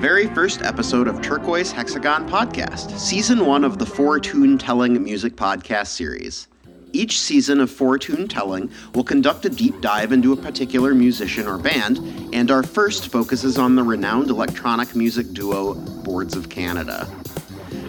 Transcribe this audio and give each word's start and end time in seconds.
very 0.00 0.28
first 0.28 0.62
episode 0.62 1.06
of 1.06 1.20
Turquoise 1.20 1.70
Hexagon 1.70 2.26
Podcast, 2.26 2.98
season 2.98 3.44
one 3.44 3.64
of 3.64 3.78
the 3.78 3.84
Four 3.84 4.18
Tune 4.18 4.56
Telling 4.56 5.04
music 5.04 5.36
podcast 5.36 5.88
series. 5.88 6.48
Each 6.94 7.18
season 7.20 7.60
of 7.60 7.70
Four 7.70 7.98
Tune 7.98 8.26
Telling 8.26 8.70
will 8.94 9.04
conduct 9.04 9.44
a 9.44 9.50
deep 9.50 9.78
dive 9.82 10.10
into 10.12 10.32
a 10.32 10.36
particular 10.38 10.94
musician 10.94 11.46
or 11.46 11.58
band, 11.58 11.98
and 12.32 12.50
our 12.50 12.62
first 12.62 13.12
focuses 13.12 13.58
on 13.58 13.76
the 13.76 13.82
renowned 13.82 14.30
electronic 14.30 14.96
music 14.96 15.34
duo 15.34 15.74
Boards 15.74 16.34
of 16.34 16.48
Canada. 16.48 17.06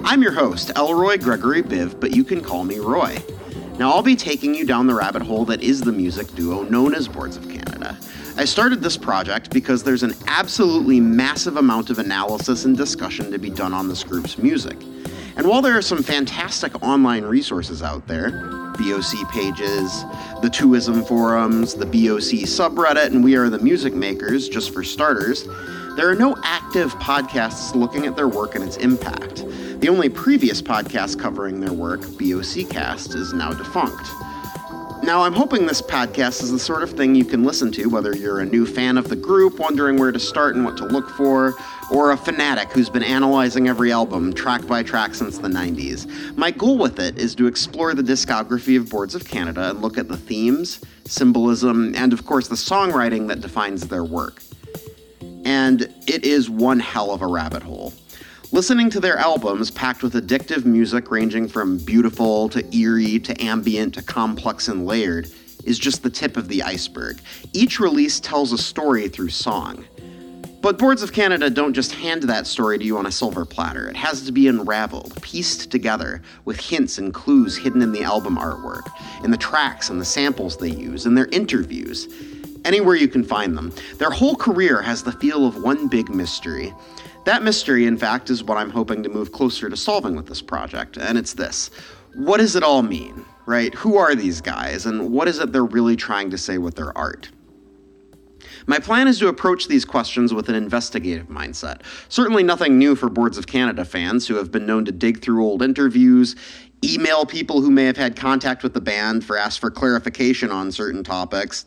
I'm 0.04 0.22
your 0.22 0.34
host, 0.34 0.72
Elroy 0.76 1.18
Gregory 1.18 1.64
Biv, 1.64 1.98
but 1.98 2.14
you 2.14 2.26
can 2.26 2.42
call 2.42 2.66
me 2.66 2.80
Roy. 2.80 3.24
Now, 3.80 3.94
I'll 3.94 4.04
be 4.04 4.18
taking 4.18 4.54
you 4.54 4.66
down 4.66 4.86
the 4.86 4.96
rabbit 4.96 5.22
hole 5.22 5.46
that 5.46 5.62
is 5.62 5.80
the 5.80 5.94
music 5.94 6.28
duo 6.36 6.64
known 6.64 6.94
as 6.94 7.08
Boards 7.08 7.38
of 7.38 7.44
Canada. 7.44 7.61
I 8.38 8.46
started 8.46 8.82
this 8.82 8.96
project 8.98 9.52
because 9.52 9.84
there's 9.84 10.04
an 10.04 10.14
absolutely 10.26 11.00
massive 11.02 11.58
amount 11.58 11.90
of 11.90 12.00
analysis 12.00 12.64
and 12.64 12.78
discussion 12.78 13.30
to 13.32 13.38
be 13.38 13.50
done 13.50 13.74
on 13.74 13.90
this 13.90 14.04
group's 14.04 14.38
music. 14.38 14.78
And 15.36 15.46
while 15.48 15.62
there 15.62 15.78
are 15.78 15.82
some 15.82 16.02
fantastic 16.02 16.82
online 16.82 17.24
resources 17.24 17.84
out 17.84 18.08
there, 18.08 18.32
BOC 18.78 19.30
pages, 19.32 20.04
the 20.42 20.50
Twoism 20.50 21.06
forums, 21.06 21.76
the 21.76 21.86
BOC 21.86 22.48
subreddit, 22.48 23.08
and 23.08 23.24
We 23.24 23.36
Are 23.36 23.50
the 23.50 23.60
Music 23.60 23.94
Makers, 23.94 24.48
just 24.48 24.74
for 24.74 24.84
starters, 24.84 25.46
there 25.98 26.10
are 26.10 26.16
no 26.16 26.38
active 26.44 26.94
podcasts 26.96 27.76
looking 27.76 28.06
at 28.06 28.16
their 28.16 28.30
work 28.30 28.56
and 28.56 28.64
its 28.64 28.78
impact. 28.78 29.46
The 29.82 29.90
only 29.90 30.08
previous 30.08 30.62
podcast 30.62 31.20
covering 31.20 31.60
their 31.60 31.74
work, 31.74 32.02
BOC 32.18 32.70
Cast, 32.70 33.14
is 33.14 33.34
now 33.34 33.52
defunct. 33.52 34.10
Now, 35.04 35.24
I'm 35.24 35.34
hoping 35.34 35.66
this 35.66 35.82
podcast 35.82 36.44
is 36.44 36.52
the 36.52 36.60
sort 36.60 36.84
of 36.84 36.92
thing 36.92 37.16
you 37.16 37.26
can 37.26 37.44
listen 37.44 37.72
to, 37.72 37.88
whether 37.88 38.16
you're 38.16 38.42
a 38.42 38.46
new 38.46 38.68
fan 38.68 39.00
of 39.00 39.10
the 39.10 39.16
group, 39.16 39.58
wondering 39.58 39.98
where 39.98 40.12
to 40.12 40.20
start 40.20 40.56
and 40.56 40.64
what 40.64 40.78
to 40.78 40.86
look 40.86 41.10
for, 41.10 41.56
or 41.92 42.12
a 42.12 42.18
fanatic 42.18 42.72
who's 42.72 42.88
been 42.88 43.02
analyzing 43.02 43.68
every 43.68 43.92
album 43.92 44.32
track 44.32 44.66
by 44.68 44.84
track 44.84 45.16
since 45.16 45.40
the 45.40 45.48
90s. 45.48 46.38
My 46.38 46.52
goal 46.52 46.78
with 46.78 47.00
it 47.00 47.18
is 47.18 47.34
to 47.36 47.48
explore 47.48 47.96
the 47.96 48.04
discography 48.04 48.78
of 48.78 48.92
Boards 48.92 49.16
of 49.16 49.28
Canada 49.28 49.72
and 49.72 49.82
look 49.82 49.98
at 49.98 50.08
the 50.08 50.18
themes, 50.18 50.82
symbolism, 51.06 51.96
and 51.96 52.14
of 52.14 52.28
course 52.28 52.48
the 52.48 52.56
songwriting 52.56 53.28
that 53.28 53.42
defines 53.42 53.88
their 53.88 54.04
work. 54.04 54.44
And 55.46 55.82
it 56.06 56.24
is 56.26 56.48
one 56.48 56.80
hell 56.80 57.10
of 57.10 57.24
a 57.24 57.28
rabbit 57.28 57.64
hole. 57.64 57.92
Listening 58.54 58.90
to 58.90 59.00
their 59.00 59.18
albums 59.18 59.72
packed 59.72 60.04
with 60.04 60.14
addictive 60.14 60.66
music 60.66 61.10
ranging 61.10 61.48
from 61.48 61.78
beautiful 61.78 62.50
to 62.50 62.76
eerie 62.76 63.18
to 63.18 63.42
ambient 63.42 63.94
to 63.94 64.02
complex 64.02 64.68
and 64.68 64.86
layered 64.86 65.32
is 65.64 65.80
just 65.80 66.04
the 66.04 66.10
tip 66.10 66.36
of 66.36 66.50
the 66.50 66.62
iceberg. 66.62 67.22
Each 67.54 67.80
release 67.80 68.20
tells 68.20 68.52
a 68.52 68.58
story 68.58 69.08
through 69.08 69.30
song. 69.30 69.86
But 70.60 70.78
Boards 70.78 71.02
of 71.02 71.14
Canada 71.14 71.50
don't 71.50 71.74
just 71.74 71.94
hand 71.94 72.24
that 72.24 72.46
story 72.46 72.78
to 72.78 72.84
you 72.84 72.98
on 72.98 73.06
a 73.06 73.12
silver 73.12 73.46
platter. 73.46 73.88
It 73.88 73.96
has 73.96 74.26
to 74.26 74.34
be 74.34 74.50
unraveled, 74.50 75.22
pieced 75.22 75.72
together, 75.72 76.22
with 76.44 76.60
hints 76.60 76.98
and 76.98 77.14
clues 77.14 77.56
hidden 77.56 77.82
in 77.82 77.94
the 77.94 78.04
album 78.04 78.36
artwork, 78.36 78.92
in 79.24 79.32
the 79.32 79.38
tracks 79.38 79.90
and 79.90 80.00
the 80.00 80.06
samples 80.06 80.58
they 80.58 80.72
use, 80.72 81.06
in 81.06 81.16
their 81.16 81.28
interviews, 81.28 82.10
anywhere 82.66 82.96
you 82.96 83.08
can 83.08 83.24
find 83.24 83.58
them. 83.58 83.72
Their 83.98 84.12
whole 84.12 84.36
career 84.36 84.82
has 84.82 85.04
the 85.04 85.14
feel 85.14 85.48
of 85.48 85.64
one 85.64 85.88
big 85.88 86.14
mystery. 86.14 86.74
That 87.24 87.44
mystery, 87.44 87.86
in 87.86 87.98
fact, 87.98 88.30
is 88.30 88.44
what 88.44 88.58
I'm 88.58 88.72
hoping 88.72 89.04
to 89.04 89.10
move 89.10 89.32
closer 89.32 89.70
to 89.70 89.78
solving 89.78 90.16
with 90.16 90.26
this 90.26 90.42
project, 90.42 90.98
and 90.98 91.18
it's 91.18 91.34
this. 91.34 91.70
What 92.16 92.38
does 92.38 92.56
it 92.56 92.64
all 92.64 92.82
mean, 92.82 93.26
right? 93.46 93.74
Who 93.76 93.98
are 93.98 94.16
these 94.16 94.42
guys, 94.42 94.88
and 94.88 95.12
what 95.12 95.28
is 95.28 95.40
it 95.40 95.52
they're 95.52 95.64
really 95.64 95.96
trying 95.96 96.32
to 96.32 96.38
say 96.38 96.58
with 96.58 96.76
their 96.76 96.98
art? 96.98 97.30
My 98.66 98.80
plan 98.80 99.08
is 99.08 99.20
to 99.20 99.28
approach 99.28 99.68
these 99.68 99.86
questions 99.86 100.34
with 100.34 100.50
an 100.50 100.56
investigative 100.56 101.28
mindset. 101.28 101.82
Certainly 102.10 102.44
nothing 102.44 102.78
new 102.78 102.96
for 102.96 103.10
Boards 103.10 103.38
of 103.38 103.48
Canada 103.48 103.86
fans 103.86 104.28
who 104.28 104.36
have 104.36 104.52
been 104.52 104.66
known 104.66 104.86
to 104.86 104.92
dig 104.92 105.22
through 105.22 105.44
old 105.44 105.62
interviews, 105.62 106.36
email 106.84 107.26
people 107.26 107.62
who 107.62 107.70
may 107.70 107.86
have 107.86 107.98
had 107.98 108.16
contact 108.16 108.64
with 108.64 108.74
the 108.74 108.82
band 108.82 109.24
for 109.24 109.38
ask 109.38 109.60
for 109.60 109.70
clarification 109.70 110.52
on 110.52 110.72
certain 110.72 111.04
topics, 111.04 111.66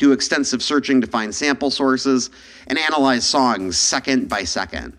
do 0.00 0.12
extensive 0.12 0.62
searching 0.62 1.00
to 1.00 1.06
find 1.06 1.32
sample 1.32 1.70
sources, 1.70 2.30
and 2.66 2.78
analyze 2.78 3.24
songs 3.24 3.78
second 3.78 4.28
by 4.28 4.42
second. 4.42 4.96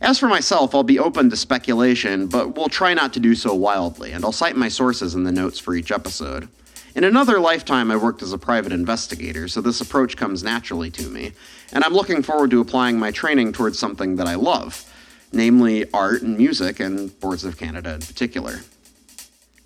As 0.00 0.18
for 0.18 0.26
myself, 0.28 0.74
I'll 0.74 0.82
be 0.82 0.98
open 0.98 1.30
to 1.30 1.36
speculation, 1.36 2.26
but 2.26 2.54
we'll 2.54 2.68
try 2.68 2.92
not 2.92 3.14
to 3.14 3.20
do 3.20 3.34
so 3.34 3.54
wildly, 3.54 4.12
and 4.12 4.24
I'll 4.24 4.32
cite 4.32 4.56
my 4.56 4.68
sources 4.68 5.14
in 5.14 5.24
the 5.24 5.32
notes 5.32 5.58
for 5.58 5.74
each 5.74 5.92
episode. 5.92 6.48
In 6.96 7.04
another 7.04 7.38
lifetime, 7.38 7.90
I 7.90 7.96
worked 7.96 8.20
as 8.20 8.32
a 8.32 8.38
private 8.38 8.72
investigator, 8.72 9.48
so 9.48 9.60
this 9.60 9.80
approach 9.80 10.16
comes 10.16 10.42
naturally 10.42 10.90
to 10.90 11.08
me, 11.08 11.32
and 11.72 11.84
I'm 11.84 11.94
looking 11.94 12.22
forward 12.22 12.50
to 12.50 12.60
applying 12.60 12.98
my 12.98 13.12
training 13.12 13.52
towards 13.52 13.78
something 13.78 14.16
that 14.16 14.26
I 14.26 14.34
love, 14.34 14.92
namely 15.32 15.88
art 15.92 16.22
and 16.22 16.36
music, 16.36 16.80
and 16.80 17.18
Boards 17.20 17.44
of 17.44 17.56
Canada 17.56 17.94
in 17.94 18.00
particular. 18.00 18.60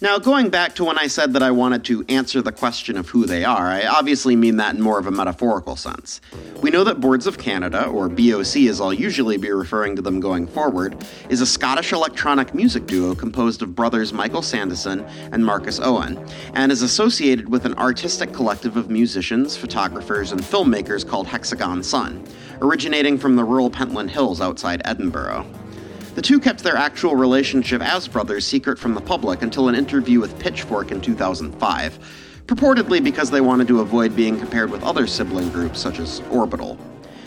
Now, 0.03 0.19
going 0.19 0.49
back 0.49 0.77
to 0.77 0.85
when 0.85 0.99
I 0.99 1.09
said 1.09 1.35
that 1.35 1.43
I 1.43 1.51
wanted 1.51 1.85
to 1.85 2.07
answer 2.09 2.41
the 2.41 2.53
question 2.53 2.97
of 2.97 3.11
who 3.11 3.27
they 3.27 3.45
are, 3.45 3.67
I 3.67 3.85
obviously 3.85 4.35
mean 4.35 4.57
that 4.57 4.75
in 4.75 4.81
more 4.81 4.99
of 4.99 5.07
a 5.07 5.11
metaphorical 5.11 5.77
sense. 5.77 6.23
We 6.63 6.71
know 6.71 6.85
that 6.85 7.03
Boards 7.03 7.27
of 7.27 7.37
Canada, 7.37 7.85
or 7.85 8.09
BOC 8.09 8.57
as 8.71 8.81
I'll 8.81 8.95
usually 8.95 9.37
be 9.37 9.51
referring 9.51 9.97
to 9.97 10.03
them 10.03 10.19
going 10.19 10.47
forward, 10.47 11.05
is 11.29 11.43
a 11.43 11.47
Scottish 11.47 11.93
electronic 11.93 12.55
music 12.55 12.87
duo 12.87 13.15
composed 13.15 13.61
of 13.61 13.75
brothers 13.75 14.11
Michael 14.11 14.41
Sandison 14.41 15.07
and 15.33 15.45
Marcus 15.45 15.79
Eoin, 15.79 16.17
and 16.55 16.73
is 16.73 16.81
associated 16.81 17.51
with 17.51 17.67
an 17.67 17.75
artistic 17.75 18.33
collective 18.33 18.79
of 18.79 18.89
musicians, 18.89 19.55
photographers, 19.55 20.33
and 20.33 20.41
filmmakers 20.41 21.07
called 21.07 21.27
Hexagon 21.27 21.83
Sun, 21.83 22.25
originating 22.63 23.19
from 23.19 23.37
the 23.37 23.45
rural 23.45 23.69
Pentland 23.69 24.11
Hills 24.11 24.41
outside 24.41 24.81
Edinburgh. 24.87 25.45
The 26.15 26.23
two 26.23 26.41
kept 26.41 26.65
their 26.65 26.77
actual 26.77 27.15
relationship 27.15 27.81
as 27.81 28.09
brothers 28.09 28.45
secret 28.45 28.81
from 28.81 28.95
the 28.95 29.01
public 29.01 29.43
until 29.43 29.69
an 29.69 29.77
interview 29.77 30.19
with 30.19 30.39
Pitchfork 30.41 30.91
in 30.91 31.01
2005, 31.01 31.99
purportedly 32.47 33.03
because 33.03 33.31
they 33.31 33.41
wanted 33.41 33.69
to 33.69 33.81
avoid 33.81 34.17
being 34.17 34.37
compared 34.37 34.73
with 34.73 34.83
other 34.83 35.07
sibling 35.07 35.49
groups 35.51 35.79
such 35.79 36.01
as 36.01 36.21
Orbital. 36.31 36.77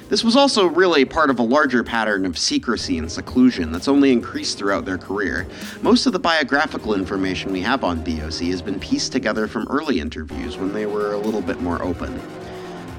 This 0.10 0.22
was 0.22 0.36
also 0.36 0.68
really 0.68 1.06
part 1.06 1.30
of 1.30 1.40
a 1.40 1.44
larger 1.44 1.82
pattern 1.82 2.26
of 2.26 2.38
secrecy 2.38 2.98
and 2.98 3.10
seclusion 3.10 3.72
that's 3.72 3.88
only 3.88 4.12
increased 4.12 4.58
throughout 4.58 4.84
their 4.84 4.98
career. 4.98 5.48
Most 5.82 6.06
of 6.06 6.12
the 6.12 6.20
biographical 6.20 6.94
information 6.94 7.54
we 7.54 7.62
have 7.62 7.86
on 7.86 8.04
BOC 8.04 8.42
has 8.52 8.62
been 8.62 8.82
pieced 8.82 9.14
together 9.14 9.48
from 9.48 9.66
early 9.70 10.02
interviews 10.02 10.58
when 10.58 10.74
they 10.74 10.86
were 10.86 11.14
a 11.14 11.18
little 11.18 11.42
bit 11.42 11.62
more 11.62 11.82
open. 11.82 12.22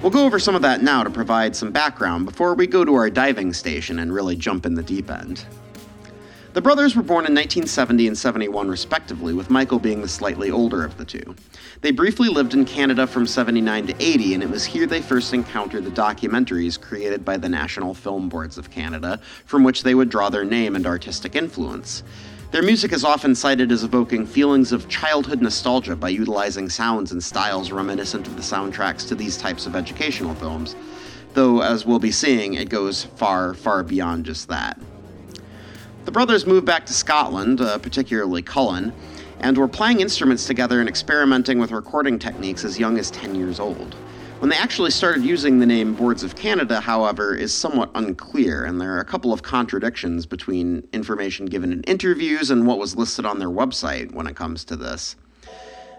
We'll 0.00 0.10
go 0.10 0.24
over 0.24 0.38
some 0.38 0.54
of 0.54 0.62
that 0.62 0.82
now 0.82 1.04
to 1.04 1.10
provide 1.10 1.54
some 1.54 1.70
background 1.70 2.24
before 2.24 2.54
we 2.54 2.66
go 2.66 2.86
to 2.86 2.94
our 2.94 3.10
diving 3.10 3.52
station 3.52 3.98
and 3.98 4.12
really 4.12 4.34
jump 4.34 4.64
in 4.64 4.74
the 4.74 4.82
deep 4.82 5.10
end. 5.10 5.44
The 6.54 6.62
brothers 6.62 6.94
were 6.94 7.02
born 7.02 7.26
in 7.26 7.34
1970 7.34 8.06
and 8.06 8.16
71, 8.16 8.68
respectively, 8.68 9.34
with 9.34 9.50
Michael 9.50 9.80
being 9.80 10.00
the 10.00 10.06
slightly 10.06 10.52
older 10.52 10.84
of 10.84 10.96
the 10.96 11.04
two. 11.04 11.34
They 11.80 11.90
briefly 11.90 12.28
lived 12.28 12.54
in 12.54 12.64
Canada 12.64 13.08
from 13.08 13.26
79 13.26 13.88
to 13.88 13.94
80, 13.98 14.34
and 14.34 14.42
it 14.44 14.48
was 14.48 14.64
here 14.64 14.86
they 14.86 15.02
first 15.02 15.34
encountered 15.34 15.82
the 15.82 15.90
documentaries 15.90 16.80
created 16.80 17.24
by 17.24 17.38
the 17.38 17.48
National 17.48 17.92
Film 17.92 18.28
Boards 18.28 18.56
of 18.56 18.70
Canada, 18.70 19.20
from 19.46 19.64
which 19.64 19.82
they 19.82 19.96
would 19.96 20.08
draw 20.08 20.30
their 20.30 20.44
name 20.44 20.76
and 20.76 20.86
artistic 20.86 21.34
influence. 21.34 22.04
Their 22.52 22.62
music 22.62 22.92
is 22.92 23.02
often 23.02 23.34
cited 23.34 23.72
as 23.72 23.82
evoking 23.82 24.24
feelings 24.24 24.70
of 24.70 24.88
childhood 24.88 25.42
nostalgia 25.42 25.96
by 25.96 26.10
utilizing 26.10 26.68
sounds 26.68 27.10
and 27.10 27.20
styles 27.20 27.72
reminiscent 27.72 28.28
of 28.28 28.36
the 28.36 28.42
soundtracks 28.42 29.08
to 29.08 29.16
these 29.16 29.36
types 29.36 29.66
of 29.66 29.74
educational 29.74 30.36
films, 30.36 30.76
though, 31.32 31.62
as 31.62 31.84
we'll 31.84 31.98
be 31.98 32.12
seeing, 32.12 32.54
it 32.54 32.68
goes 32.68 33.02
far, 33.02 33.54
far 33.54 33.82
beyond 33.82 34.24
just 34.24 34.46
that. 34.46 34.78
The 36.04 36.12
brothers 36.12 36.44
moved 36.44 36.66
back 36.66 36.84
to 36.86 36.92
Scotland, 36.92 37.62
uh, 37.62 37.78
particularly 37.78 38.42
Cullen, 38.42 38.92
and 39.40 39.56
were 39.56 39.66
playing 39.66 40.00
instruments 40.00 40.46
together 40.46 40.78
and 40.78 40.88
experimenting 40.88 41.58
with 41.58 41.70
recording 41.70 42.18
techniques 42.18 42.62
as 42.62 42.78
young 42.78 42.98
as 42.98 43.10
10 43.10 43.34
years 43.34 43.58
old. 43.58 43.94
When 44.40 44.50
they 44.50 44.56
actually 44.56 44.90
started 44.90 45.24
using 45.24 45.58
the 45.58 45.66
name 45.66 45.94
Boards 45.94 46.22
of 46.22 46.36
Canada, 46.36 46.80
however, 46.80 47.34
is 47.34 47.54
somewhat 47.54 47.90
unclear, 47.94 48.66
and 48.66 48.78
there 48.78 48.94
are 48.94 49.00
a 49.00 49.04
couple 49.04 49.32
of 49.32 49.42
contradictions 49.42 50.26
between 50.26 50.86
information 50.92 51.46
given 51.46 51.72
in 51.72 51.82
interviews 51.84 52.50
and 52.50 52.66
what 52.66 52.78
was 52.78 52.94
listed 52.94 53.24
on 53.24 53.38
their 53.38 53.48
website 53.48 54.12
when 54.12 54.26
it 54.26 54.36
comes 54.36 54.62
to 54.64 54.76
this. 54.76 55.16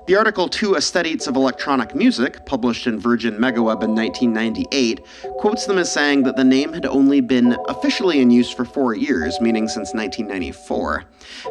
The 0.08 0.16
article 0.16 0.48
Two 0.48 0.76
Aesthetes 0.76 1.28
of 1.28 1.36
Electronic 1.36 1.96
Music, 1.96 2.46
published 2.46 2.86
in 2.86 3.00
Virgin 3.00 3.40
Megaweb 3.40 3.82
in 3.82 3.96
1998, 3.96 5.04
quotes 5.40 5.66
them 5.66 5.80
as 5.80 5.92
saying 5.92 6.22
that 6.24 6.36
the 6.36 6.44
name 6.44 6.74
had 6.74 6.86
only 6.86 7.22
been 7.22 7.58
officially 7.68 8.20
in 8.20 8.30
use 8.30 8.52
for 8.52 8.66
four 8.66 8.94
years, 8.94 9.42
meaning 9.42 9.68
since 9.68 9.96
1994. 9.96 11.06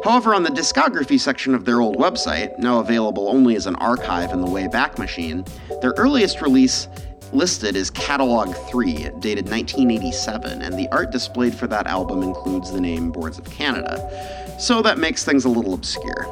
However, 0.05 0.33
on 0.33 0.43
the 0.43 0.49
discography 0.49 1.19
section 1.19 1.53
of 1.53 1.65
their 1.65 1.81
old 1.81 1.97
website, 1.97 2.57
now 2.57 2.79
available 2.79 3.27
only 3.27 3.57
as 3.57 3.67
an 3.67 3.75
archive 3.75 4.31
in 4.31 4.39
the 4.39 4.47
Wayback 4.47 4.97
Machine, 4.97 5.43
their 5.81 5.93
earliest 5.97 6.41
release 6.41 6.87
listed 7.33 7.75
is 7.75 7.89
Catalog 7.89 8.55
3, 8.55 8.93
dated 9.19 9.49
1987, 9.49 10.61
and 10.61 10.79
the 10.79 10.87
art 10.93 11.11
displayed 11.11 11.53
for 11.53 11.67
that 11.67 11.87
album 11.87 12.23
includes 12.23 12.71
the 12.71 12.79
name 12.79 13.11
Boards 13.11 13.37
of 13.37 13.43
Canada. 13.51 14.55
So 14.61 14.81
that 14.81 14.97
makes 14.97 15.25
things 15.25 15.43
a 15.43 15.49
little 15.49 15.73
obscure. 15.73 16.25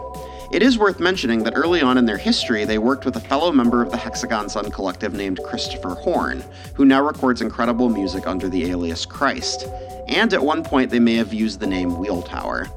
It 0.53 0.61
is 0.61 0.77
worth 0.77 0.99
mentioning 0.99 1.41
that 1.45 1.55
early 1.55 1.81
on 1.81 1.97
in 1.97 2.05
their 2.05 2.19
history, 2.19 2.63
they 2.63 2.77
worked 2.77 3.05
with 3.05 3.15
a 3.15 3.19
fellow 3.19 3.51
member 3.51 3.81
of 3.81 3.89
the 3.89 3.97
Hexagon 3.97 4.49
Sun 4.49 4.69
Collective 4.69 5.11
named 5.11 5.41
Christopher 5.43 5.95
Horn, 5.95 6.43
who 6.75 6.85
now 6.85 7.03
records 7.03 7.41
incredible 7.41 7.89
music 7.89 8.27
under 8.27 8.47
the 8.47 8.65
alias 8.65 9.03
Christ. 9.03 9.65
And 10.07 10.31
at 10.31 10.43
one 10.43 10.63
point, 10.63 10.91
they 10.91 10.99
may 10.99 11.15
have 11.15 11.33
used 11.33 11.59
the 11.59 11.65
name 11.65 11.97
Wheel 11.97 12.21
Tower. 12.21 12.67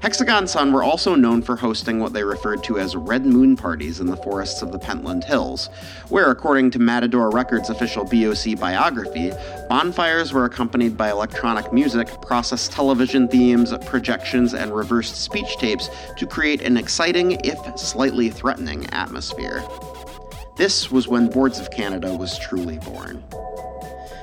Hexagon 0.00 0.46
Sun 0.46 0.72
were 0.72 0.82
also 0.82 1.14
known 1.14 1.42
for 1.42 1.56
hosting 1.56 2.00
what 2.00 2.14
they 2.14 2.24
referred 2.24 2.64
to 2.64 2.78
as 2.78 2.96
red 2.96 3.26
moon 3.26 3.54
parties 3.54 4.00
in 4.00 4.06
the 4.06 4.16
forests 4.16 4.62
of 4.62 4.72
the 4.72 4.78
Pentland 4.78 5.24
Hills, 5.24 5.68
where, 6.08 6.30
according 6.30 6.70
to 6.70 6.78
Matador 6.78 7.28
Records' 7.28 7.68
official 7.68 8.04
BOC 8.04 8.58
biography, 8.58 9.30
bonfires 9.68 10.32
were 10.32 10.46
accompanied 10.46 10.96
by 10.96 11.10
electronic 11.10 11.70
music, 11.70 12.08
processed 12.22 12.72
television 12.72 13.28
themes, 13.28 13.74
projections, 13.84 14.54
and 14.54 14.74
reversed 14.74 15.16
speech 15.16 15.58
tapes 15.58 15.90
to 16.16 16.26
create 16.26 16.62
an 16.62 16.78
exciting, 16.78 17.32
if 17.44 17.58
slightly 17.78 18.30
threatening, 18.30 18.86
atmosphere. 18.94 19.62
This 20.56 20.90
was 20.90 21.08
when 21.08 21.28
Boards 21.28 21.58
of 21.58 21.70
Canada 21.70 22.16
was 22.16 22.38
truly 22.38 22.78
born. 22.78 23.22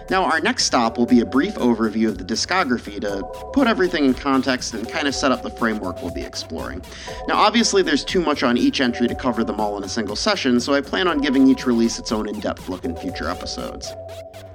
Now, 0.09 0.24
our 0.24 0.39
next 0.39 0.63
stop 0.63 0.98
will 0.98 1.06
be 1.06 1.19
a 1.19 1.25
brief 1.25 1.56
overview 1.56 2.07
of 2.07 2.18
the 2.18 2.24
discography 2.24 3.01
to 3.01 3.24
put 3.51 3.68
everything 3.68 4.06
in 4.06 4.13
context 4.13 4.74
and 4.74 4.88
kind 4.88 5.06
of 5.06 5.13
set 5.13 5.33
up 5.33 5.44
the 5.44 5.50
framework 5.50 6.01
we'll 6.01 6.13
be 6.13 6.21
exploring. 6.21 6.81
Now, 7.27 7.36
obviously, 7.36 7.81
there's 7.81 8.06
too 8.06 8.21
much 8.21 8.42
on 8.42 8.57
each 8.57 8.80
entry 8.80 9.09
to 9.09 9.15
cover 9.15 9.44
them 9.44 9.59
all 9.59 9.77
in 9.77 9.83
a 9.83 9.89
single 9.89 10.15
session, 10.15 10.62
so 10.62 10.74
I 10.74 10.80
plan 10.80 11.09
on 11.09 11.19
giving 11.19 11.45
each 11.48 11.65
release 11.65 12.00
its 12.00 12.13
own 12.13 12.30
in 12.30 12.39
depth 12.39 12.69
look 12.69 12.86
in 12.86 12.95
future 12.95 13.30
episodes. 13.30 13.92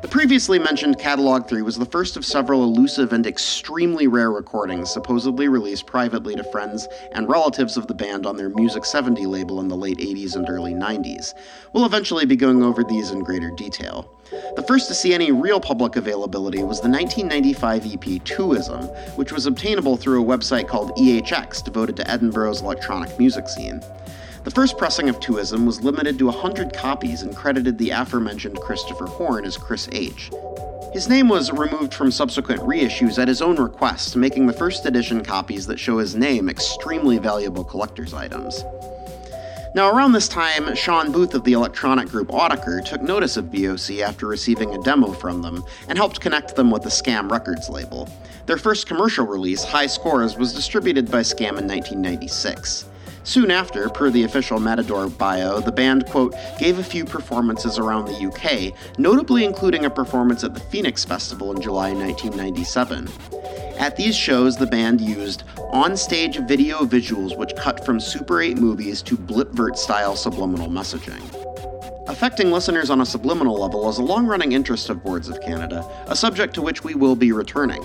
The 0.00 0.08
previously 0.08 0.58
mentioned 0.58 0.98
Catalog 0.98 1.46
3 1.46 1.62
was 1.62 1.76
the 1.76 1.84
first 1.84 2.16
of 2.16 2.24
several 2.24 2.64
elusive 2.64 3.12
and 3.12 3.26
extremely 3.26 4.08
rare 4.08 4.32
recordings 4.32 4.90
supposedly 4.90 5.48
released 5.48 5.86
privately 5.86 6.34
to 6.34 6.42
friends 6.44 6.88
and 7.12 7.28
relatives 7.28 7.76
of 7.76 7.86
the 7.86 7.94
band 7.94 8.26
on 8.26 8.36
their 8.36 8.48
Music 8.48 8.84
70 8.84 9.26
label 9.26 9.60
in 9.60 9.68
the 9.68 9.76
late 9.76 9.98
80s 9.98 10.34
and 10.34 10.48
early 10.48 10.72
90s. 10.72 11.34
We'll 11.72 11.84
eventually 11.84 12.24
be 12.24 12.36
going 12.36 12.64
over 12.64 12.82
these 12.82 13.10
in 13.10 13.22
greater 13.22 13.50
detail. 13.50 14.18
The 14.56 14.64
first 14.66 14.88
to 14.88 14.94
see 14.94 15.12
any 15.12 15.30
real 15.30 15.60
public 15.60 15.96
availability 15.96 16.62
was 16.62 16.80
the 16.80 16.88
1995 16.88 17.84
EP 17.84 18.24
Twoism, 18.24 19.16
which 19.16 19.30
was 19.30 19.44
obtainable 19.44 19.98
through 19.98 20.22
a 20.22 20.24
website 20.24 20.68
called 20.68 20.96
EHX 20.96 21.62
devoted 21.62 21.96
to 21.96 22.10
Edinburgh's 22.10 22.62
electronic 22.62 23.18
music 23.18 23.46
scene. 23.46 23.82
The 24.44 24.50
first 24.50 24.78
pressing 24.78 25.10
of 25.10 25.20
Twoism 25.20 25.66
was 25.66 25.84
limited 25.84 26.18
to 26.18 26.26
100 26.26 26.72
copies 26.72 27.20
and 27.20 27.36
credited 27.36 27.76
the 27.76 27.90
aforementioned 27.90 28.58
Christopher 28.58 29.06
Horn 29.06 29.44
as 29.44 29.58
Chris 29.58 29.86
H. 29.92 30.30
His 30.94 31.08
name 31.08 31.28
was 31.28 31.52
removed 31.52 31.92
from 31.92 32.10
subsequent 32.10 32.62
reissues 32.62 33.18
at 33.18 33.28
his 33.28 33.42
own 33.42 33.56
request, 33.56 34.16
making 34.16 34.46
the 34.46 34.52
first 34.54 34.86
edition 34.86 35.22
copies 35.22 35.66
that 35.66 35.78
show 35.78 35.98
his 35.98 36.16
name 36.16 36.48
extremely 36.48 37.18
valuable 37.18 37.64
collector's 37.64 38.14
items. 38.14 38.64
Now, 39.74 39.90
around 39.90 40.12
this 40.12 40.28
time, 40.28 40.74
Sean 40.74 41.12
Booth 41.12 41.34
of 41.34 41.44
the 41.44 41.54
electronic 41.54 42.08
group 42.08 42.28
Autechre 42.28 42.84
took 42.84 43.00
notice 43.00 43.38
of 43.38 43.50
BOC 43.50 44.00
after 44.00 44.26
receiving 44.26 44.74
a 44.74 44.82
demo 44.82 45.12
from 45.12 45.40
them 45.40 45.64
and 45.88 45.96
helped 45.96 46.20
connect 46.20 46.54
them 46.54 46.70
with 46.70 46.82
the 46.82 46.90
Skam 46.90 47.30
Records 47.30 47.70
label. 47.70 48.06
Their 48.44 48.58
first 48.58 48.86
commercial 48.86 49.26
release, 49.26 49.64
High 49.64 49.86
Scores, 49.86 50.36
was 50.36 50.52
distributed 50.52 51.10
by 51.10 51.20
Skam 51.20 51.56
in 51.56 51.66
1996. 51.66 52.84
Soon 53.24 53.50
after, 53.50 53.88
per 53.88 54.10
the 54.10 54.24
official 54.24 54.60
Matador 54.60 55.08
bio, 55.08 55.60
the 55.60 55.72
band, 55.72 56.04
quote, 56.04 56.34
gave 56.58 56.78
a 56.78 56.84
few 56.84 57.06
performances 57.06 57.78
around 57.78 58.04
the 58.04 58.26
UK, 58.26 58.74
notably 58.98 59.44
including 59.44 59.86
a 59.86 59.90
performance 59.90 60.44
at 60.44 60.52
the 60.52 60.60
Phoenix 60.60 61.02
Festival 61.02 61.50
in 61.50 61.62
July 61.62 61.94
1997. 61.94 63.08
At 63.78 63.96
these 63.96 64.16
shows, 64.16 64.56
the 64.56 64.66
band 64.66 65.00
used 65.00 65.44
on-stage 65.70 66.38
video 66.46 66.84
visuals 66.84 67.36
which 67.36 67.56
cut 67.56 67.84
from 67.84 67.98
Super 67.98 68.40
8 68.40 68.58
movies 68.58 69.02
to 69.02 69.16
Blipvert-style 69.16 70.16
subliminal 70.16 70.68
messaging. 70.68 71.22
Affecting 72.08 72.50
listeners 72.50 72.90
on 72.90 73.00
a 73.00 73.06
subliminal 73.06 73.58
level 73.58 73.88
is 73.88 73.98
a 73.98 74.02
long-running 74.02 74.52
interest 74.52 74.90
of 74.90 75.02
Boards 75.02 75.28
of 75.28 75.40
Canada, 75.40 75.84
a 76.06 76.16
subject 76.16 76.54
to 76.54 76.62
which 76.62 76.84
we 76.84 76.94
will 76.94 77.16
be 77.16 77.32
returning. 77.32 77.82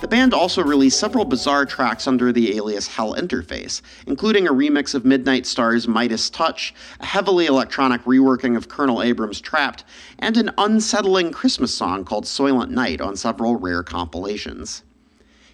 The 0.00 0.08
band 0.08 0.34
also 0.34 0.64
released 0.64 0.98
several 0.98 1.24
bizarre 1.24 1.64
tracks 1.64 2.08
under 2.08 2.32
the 2.32 2.56
alias 2.56 2.88
Hell 2.88 3.14
Interface, 3.14 3.82
including 4.06 4.48
a 4.48 4.52
remix 4.52 4.94
of 4.94 5.04
Midnight 5.04 5.46
Star's 5.46 5.86
Midas 5.86 6.28
Touch, 6.28 6.74
a 6.98 7.06
heavily 7.06 7.46
electronic 7.46 8.02
reworking 8.02 8.56
of 8.56 8.68
Colonel 8.68 9.00
Abrams' 9.00 9.40
Trapped, 9.40 9.84
and 10.18 10.36
an 10.36 10.50
unsettling 10.58 11.30
Christmas 11.30 11.72
song 11.72 12.04
called 12.04 12.24
Soylent 12.24 12.70
Night 12.70 13.00
on 13.00 13.16
several 13.16 13.56
rare 13.56 13.84
compilations. 13.84 14.82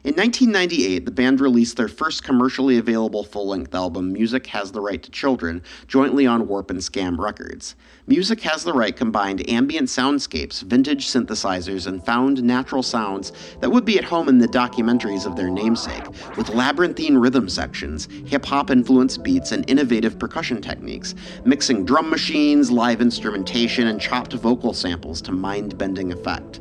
In 0.05 0.15
1998, 0.15 1.07
the 1.07 1.11
band 1.11 1.41
released 1.41 1.77
their 1.77 1.89
first 1.89 2.23
commercially 2.23 2.79
available 2.79 3.25
full 3.25 3.49
length 3.49 3.75
album, 3.75 4.13
Music 4.13 4.47
Has 4.47 4.71
the 4.71 4.81
Right 4.81 5.03
to 5.03 5.11
Children, 5.11 5.61
jointly 5.89 6.25
on 6.25 6.47
Warp 6.47 6.71
and 6.71 6.79
Skam 6.79 7.19
Records. 7.19 7.75
Music 8.07 8.41
Has 8.43 8.63
the 8.63 8.73
Right 8.73 8.95
combined 8.95 9.51
ambient 9.51 9.89
soundscapes, 9.89 10.63
vintage 10.63 11.09
synthesizers, 11.09 11.89
and 11.89 12.07
found 12.07 12.45
natural 12.45 12.85
sounds 12.85 13.33
that 13.59 13.71
would 13.71 13.85
be 13.85 13.99
at 13.99 14.05
home 14.05 14.29
in 14.29 14.39
the 14.39 14.47
documentaries 14.47 15.27
of 15.27 15.35
their 15.35 15.51
namesake, 15.51 16.07
with 16.37 16.51
labyrinthine 16.51 17.19
rhythm 17.19 17.49
sections, 17.49 18.07
hip 18.25 18.45
hop 18.45 18.71
influenced 18.71 19.25
beats, 19.25 19.51
and 19.51 19.69
innovative 19.69 20.17
percussion 20.17 20.63
techniques, 20.63 21.17
mixing 21.45 21.85
drum 21.85 22.09
machines, 22.09 22.71
live 22.71 23.01
instrumentation, 23.01 23.89
and 23.89 24.01
chopped 24.01 24.33
vocal 24.35 24.73
samples 24.73 25.21
to 25.23 25.33
mind 25.33 25.77
bending 25.77 26.13
effect. 26.13 26.61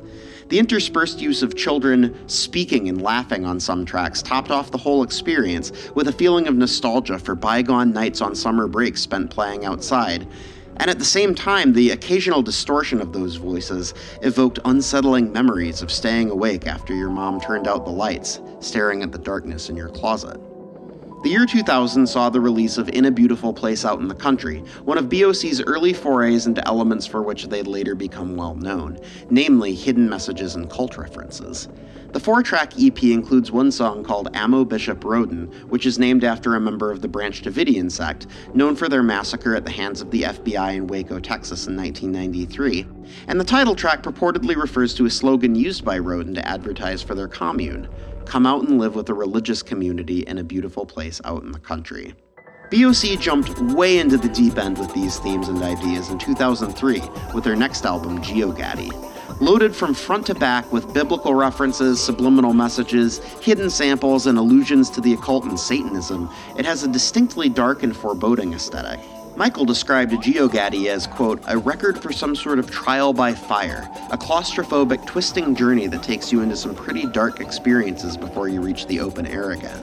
The 0.49 0.59
interspersed 0.59 1.19
use 1.19 1.43
of 1.43 1.57
children 1.57 2.15
speaking 2.27 2.87
and 2.87 3.01
laughing 3.01 3.45
on 3.45 3.59
some 3.59 3.85
tracks 3.85 4.21
topped 4.21 4.49
off 4.49 4.71
the 4.71 4.77
whole 4.77 5.03
experience 5.03 5.73
with 5.93 6.07
a 6.07 6.13
feeling 6.13 6.47
of 6.47 6.55
nostalgia 6.55 7.19
for 7.19 7.35
bygone 7.35 7.91
nights 7.91 8.21
on 8.21 8.33
summer 8.33 8.67
breaks 8.67 9.01
spent 9.01 9.29
playing 9.29 9.65
outside. 9.65 10.25
And 10.77 10.89
at 10.89 10.99
the 10.99 11.05
same 11.05 11.35
time, 11.35 11.73
the 11.73 11.91
occasional 11.91 12.41
distortion 12.41 13.01
of 13.01 13.11
those 13.11 13.35
voices 13.35 13.93
evoked 14.21 14.59
unsettling 14.63 15.33
memories 15.33 15.81
of 15.81 15.91
staying 15.91 16.29
awake 16.29 16.65
after 16.65 16.95
your 16.95 17.09
mom 17.09 17.41
turned 17.41 17.67
out 17.67 17.83
the 17.83 17.91
lights, 17.91 18.39
staring 18.61 19.03
at 19.03 19.11
the 19.11 19.17
darkness 19.17 19.69
in 19.69 19.75
your 19.75 19.89
closet. 19.89 20.39
The 21.27 21.33
year 21.33 21.45
2000 21.45 22.07
saw 22.07 22.29
the 22.29 22.39
release 22.39 22.77
of 22.77 22.87
In 22.87 23.03
a 23.03 23.11
Beautiful 23.11 23.51
Place 23.51 23.83
Out 23.83 23.99
in 23.99 24.07
the 24.07 24.15
Country, 24.15 24.59
one 24.85 24.97
of 24.97 25.09
BOC's 25.09 25.61
early 25.61 25.91
forays 25.91 26.47
into 26.47 26.65
elements 26.65 27.05
for 27.05 27.21
which 27.21 27.47
they'd 27.47 27.67
later 27.67 27.95
become 27.95 28.37
well 28.37 28.55
known, 28.55 28.97
namely 29.29 29.75
hidden 29.75 30.07
messages 30.07 30.55
and 30.55 30.69
cult 30.69 30.97
references. 30.97 31.67
The 32.13 32.21
four 32.21 32.41
track 32.43 32.79
EP 32.79 33.03
includes 33.03 33.51
one 33.51 33.73
song 33.73 34.05
called 34.05 34.33
Amo 34.37 34.63
Bishop 34.63 35.03
Roden, 35.03 35.47
which 35.67 35.85
is 35.85 35.99
named 35.99 36.23
after 36.23 36.55
a 36.55 36.61
member 36.61 36.93
of 36.93 37.01
the 37.01 37.09
Branch 37.09 37.41
Davidian 37.41 37.91
sect, 37.91 38.27
known 38.53 38.77
for 38.77 38.87
their 38.87 39.03
massacre 39.03 39.53
at 39.53 39.65
the 39.65 39.71
hands 39.71 39.99
of 39.99 40.11
the 40.11 40.21
FBI 40.21 40.77
in 40.77 40.87
Waco, 40.87 41.19
Texas 41.19 41.67
in 41.67 41.75
1993. 41.75 42.87
And 43.27 43.37
the 43.37 43.43
title 43.43 43.75
track 43.75 44.01
purportedly 44.01 44.55
refers 44.55 44.93
to 44.93 45.05
a 45.05 45.09
slogan 45.09 45.55
used 45.55 45.83
by 45.83 45.99
Roden 45.99 46.35
to 46.35 46.47
advertise 46.47 47.03
for 47.03 47.15
their 47.15 47.27
commune 47.27 47.89
come 48.27 48.45
out 48.45 48.67
and 48.67 48.79
live 48.79 48.95
with 48.95 49.09
a 49.09 49.13
religious 49.13 49.63
community 49.63 50.19
in 50.21 50.37
a 50.37 50.43
beautiful 50.43 50.85
place 50.85 51.21
out 51.25 51.43
in 51.43 51.51
the 51.51 51.59
country. 51.59 52.13
BOC 52.69 53.17
jumped 53.19 53.57
way 53.73 53.99
into 53.99 54.17
the 54.17 54.27
deep 54.27 54.57
end 54.57 54.77
with 54.77 54.93
these 54.93 55.19
themes 55.19 55.47
and 55.47 55.63
ideas 55.63 56.09
in 56.09 56.19
2003 56.19 57.01
with 57.33 57.43
their 57.43 57.55
next 57.55 57.85
album, 57.85 58.21
Geogaddi. 58.21 58.91
Loaded 59.39 59.75
from 59.75 59.93
front 59.93 60.25
to 60.25 60.35
back 60.35 60.71
with 60.73 60.93
biblical 60.93 61.33
references, 61.33 62.03
subliminal 62.03 62.53
messages, 62.53 63.19
hidden 63.41 63.69
samples, 63.69 64.27
and 64.27 64.37
allusions 64.37 64.89
to 64.89 65.01
the 65.01 65.13
occult 65.13 65.45
and 65.45 65.59
Satanism, 65.59 66.29
it 66.57 66.65
has 66.65 66.83
a 66.83 66.87
distinctly 66.87 67.47
dark 67.47 67.83
and 67.83 67.95
foreboding 67.95 68.53
aesthetic. 68.53 68.99
Michael 69.37 69.65
described 69.65 70.13
Geogaddi 70.13 70.87
as, 70.87 71.05
quote, 71.05 71.39
a 71.45 71.55
record 71.55 72.01
for 72.01 72.11
some 72.11 72.35
sort 72.35 72.57
of 72.57 72.71
trial 72.71 73.13
by 73.13 73.35
fire, 73.35 73.87
a 74.09 74.17
claustrophobic, 74.17 75.05
twisting 75.05 75.53
journey 75.53 75.85
that 75.85 76.01
takes 76.01 76.31
you 76.31 76.41
into 76.41 76.57
some 76.57 76.73
pretty 76.73 77.05
dark 77.05 77.39
experiences 77.39 78.17
before 78.17 78.47
you 78.47 78.61
reach 78.61 78.87
the 78.87 78.99
open 78.99 79.27
air 79.27 79.51
again. 79.51 79.79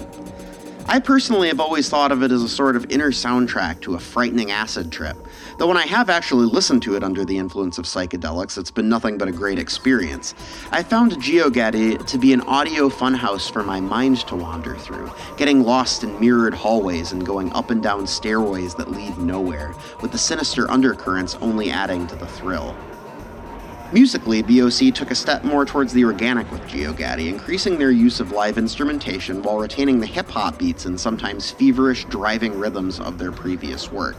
I 0.86 1.00
personally 1.00 1.48
have 1.48 1.60
always 1.60 1.88
thought 1.88 2.12
of 2.12 2.22
it 2.22 2.30
as 2.30 2.42
a 2.42 2.48
sort 2.48 2.76
of 2.76 2.90
inner 2.90 3.10
soundtrack 3.10 3.80
to 3.80 3.94
a 3.94 3.98
frightening 3.98 4.50
acid 4.50 4.92
trip, 4.92 5.16
though 5.56 5.66
when 5.66 5.78
I 5.78 5.86
have 5.86 6.10
actually 6.10 6.44
listened 6.44 6.82
to 6.82 6.94
it 6.94 7.02
under 7.02 7.24
the 7.24 7.38
influence 7.38 7.78
of 7.78 7.86
psychedelics, 7.86 8.58
it's 8.58 8.70
been 8.70 8.88
nothing 8.88 9.16
but 9.16 9.26
a 9.26 9.32
great 9.32 9.58
experience. 9.58 10.34
I 10.70 10.82
found 10.82 11.12
Geogaddi 11.12 12.06
to 12.06 12.18
be 12.18 12.34
an 12.34 12.42
audio 12.42 12.90
funhouse 12.90 13.50
for 13.50 13.62
my 13.62 13.80
mind 13.80 14.18
to 14.26 14.36
wander 14.36 14.76
through, 14.76 15.10
getting 15.38 15.62
lost 15.62 16.04
in 16.04 16.20
mirrored 16.20 16.54
hallways 16.54 17.12
and 17.12 17.24
going 17.24 17.50
up 17.54 17.70
and 17.70 17.82
down 17.82 18.06
stairways 18.06 18.74
that 18.74 18.90
lead 18.90 19.16
nowhere, 19.16 19.74
with 20.02 20.12
the 20.12 20.18
sinister 20.18 20.70
undercurrents 20.70 21.34
only 21.36 21.70
adding 21.70 22.06
to 22.08 22.16
the 22.16 22.26
thrill. 22.26 22.76
Musically, 23.92 24.42
BOC 24.42 24.92
took 24.92 25.10
a 25.10 25.14
step 25.14 25.44
more 25.44 25.64
towards 25.64 25.92
the 25.92 26.04
organic 26.04 26.50
with 26.50 26.62
Geogaddi, 26.62 27.28
increasing 27.28 27.78
their 27.78 27.90
use 27.90 28.18
of 28.18 28.32
live 28.32 28.58
instrumentation 28.58 29.42
while 29.42 29.58
retaining 29.58 30.00
the 30.00 30.06
hip 30.06 30.28
hop 30.28 30.58
beats 30.58 30.86
and 30.86 30.98
sometimes 30.98 31.50
feverish, 31.50 32.04
driving 32.06 32.58
rhythms 32.58 32.98
of 32.98 33.18
their 33.18 33.30
previous 33.30 33.92
work. 33.92 34.16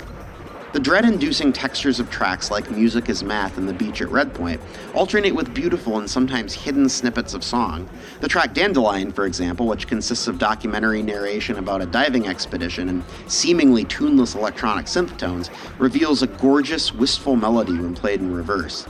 The 0.72 0.80
dread 0.80 1.06
inducing 1.06 1.52
textures 1.52 2.00
of 2.00 2.10
tracks 2.10 2.52
like 2.52 2.70
Music 2.70 3.10
is 3.10 3.24
Math 3.24 3.58
and 3.58 3.68
The 3.68 3.74
Beach 3.74 4.02
at 4.02 4.10
Red 4.10 4.34
Point 4.34 4.62
alternate 4.94 5.34
with 5.34 5.54
beautiful 5.54 5.98
and 5.98 6.10
sometimes 6.10 6.54
hidden 6.54 6.88
snippets 6.88 7.34
of 7.34 7.44
song. 7.44 7.90
The 8.20 8.28
track 8.28 8.54
Dandelion, 8.54 9.12
for 9.12 9.26
example, 9.26 9.68
which 9.68 9.88
consists 9.88 10.28
of 10.28 10.38
documentary 10.38 11.02
narration 11.02 11.58
about 11.58 11.82
a 11.82 11.86
diving 11.86 12.28
expedition 12.28 12.90
and 12.90 13.04
seemingly 13.28 13.86
tuneless 13.86 14.36
electronic 14.36 14.86
synth 14.86 15.18
tones, 15.18 15.50
reveals 15.80 16.22
a 16.22 16.28
gorgeous, 16.28 16.94
wistful 16.94 17.36
melody 17.36 17.78
when 17.78 17.96
played 17.96 18.20
in 18.20 18.34
reverse. 18.34 18.86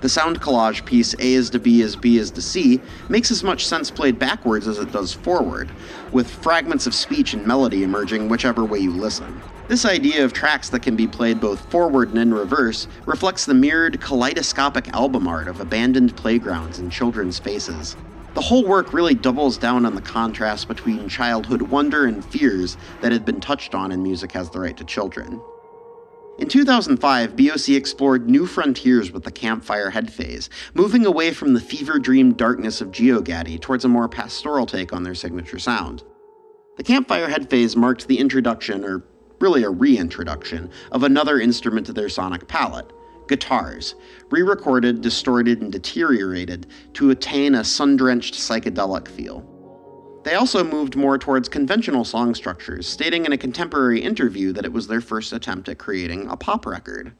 The 0.00 0.08
sound 0.08 0.40
collage 0.40 0.86
piece 0.86 1.12
A 1.14 1.34
is 1.34 1.50
to 1.50 1.58
B 1.58 1.82
is 1.82 1.94
B 1.94 2.16
is 2.16 2.30
to 2.30 2.40
C 2.40 2.80
makes 3.10 3.30
as 3.30 3.44
much 3.44 3.66
sense 3.66 3.90
played 3.90 4.18
backwards 4.18 4.66
as 4.66 4.78
it 4.78 4.92
does 4.92 5.12
forward, 5.12 5.70
with 6.10 6.30
fragments 6.30 6.86
of 6.86 6.94
speech 6.94 7.34
and 7.34 7.46
melody 7.46 7.82
emerging 7.82 8.28
whichever 8.28 8.64
way 8.64 8.78
you 8.78 8.92
listen. 8.92 9.42
This 9.68 9.84
idea 9.84 10.24
of 10.24 10.32
tracks 10.32 10.70
that 10.70 10.82
can 10.82 10.96
be 10.96 11.06
played 11.06 11.38
both 11.38 11.70
forward 11.70 12.08
and 12.08 12.18
in 12.18 12.32
reverse 12.32 12.88
reflects 13.04 13.44
the 13.44 13.54
mirrored 13.54 14.00
kaleidoscopic 14.00 14.88
album 14.88 15.28
art 15.28 15.48
of 15.48 15.60
abandoned 15.60 16.16
playgrounds 16.16 16.78
and 16.78 16.90
children's 16.90 17.38
faces. 17.38 17.94
The 18.32 18.40
whole 18.40 18.64
work 18.64 18.94
really 18.94 19.14
doubles 19.14 19.58
down 19.58 19.84
on 19.84 19.94
the 19.94 20.00
contrast 20.00 20.66
between 20.66 21.08
childhood 21.08 21.62
wonder 21.62 22.06
and 22.06 22.24
fears 22.24 22.78
that 23.02 23.12
had 23.12 23.26
been 23.26 23.40
touched 23.40 23.74
on 23.74 23.92
in 23.92 24.02
Music 24.02 24.32
Has 24.32 24.48
the 24.48 24.60
Right 24.60 24.76
to 24.76 24.84
Children. 24.84 25.40
In 26.38 26.48
2005, 26.48 27.36
BOC 27.36 27.68
explored 27.70 28.30
new 28.30 28.46
frontiers 28.46 29.12
with 29.12 29.24
the 29.24 29.30
Campfire 29.30 29.90
Headphase, 29.90 30.48
moving 30.72 31.04
away 31.04 31.32
from 31.32 31.52
the 31.52 31.60
fever 31.60 31.98
dream 31.98 32.32
darkness 32.32 32.80
of 32.80 32.92
Geogaddi 32.92 33.60
towards 33.60 33.84
a 33.84 33.88
more 33.88 34.08
pastoral 34.08 34.64
take 34.64 34.92
on 34.92 35.02
their 35.02 35.14
signature 35.14 35.58
sound. 35.58 36.02
The 36.76 36.82
Campfire 36.82 37.28
Headphase 37.28 37.76
marked 37.76 38.08
the 38.08 38.18
introduction, 38.18 38.84
or 38.84 39.04
really 39.38 39.64
a 39.64 39.70
reintroduction, 39.70 40.70
of 40.92 41.02
another 41.02 41.40
instrument 41.40 41.86
to 41.86 41.92
their 41.92 42.08
sonic 42.08 42.48
palette 42.48 42.90
guitars, 43.28 43.94
re 44.30 44.42
recorded, 44.42 45.00
distorted, 45.00 45.62
and 45.62 45.70
deteriorated 45.70 46.66
to 46.94 47.10
attain 47.10 47.54
a 47.54 47.64
sun 47.64 47.96
drenched 47.96 48.34
psychedelic 48.34 49.08
feel. 49.08 49.49
They 50.22 50.34
also 50.34 50.62
moved 50.62 50.96
more 50.96 51.16
towards 51.16 51.48
conventional 51.48 52.04
song 52.04 52.34
structures, 52.34 52.86
stating 52.86 53.24
in 53.24 53.32
a 53.32 53.38
contemporary 53.38 54.02
interview 54.02 54.52
that 54.52 54.66
it 54.66 54.72
was 54.72 54.86
their 54.86 55.00
first 55.00 55.32
attempt 55.32 55.68
at 55.68 55.78
creating 55.78 56.28
a 56.28 56.36
pop 56.36 56.66
record. 56.66 57.12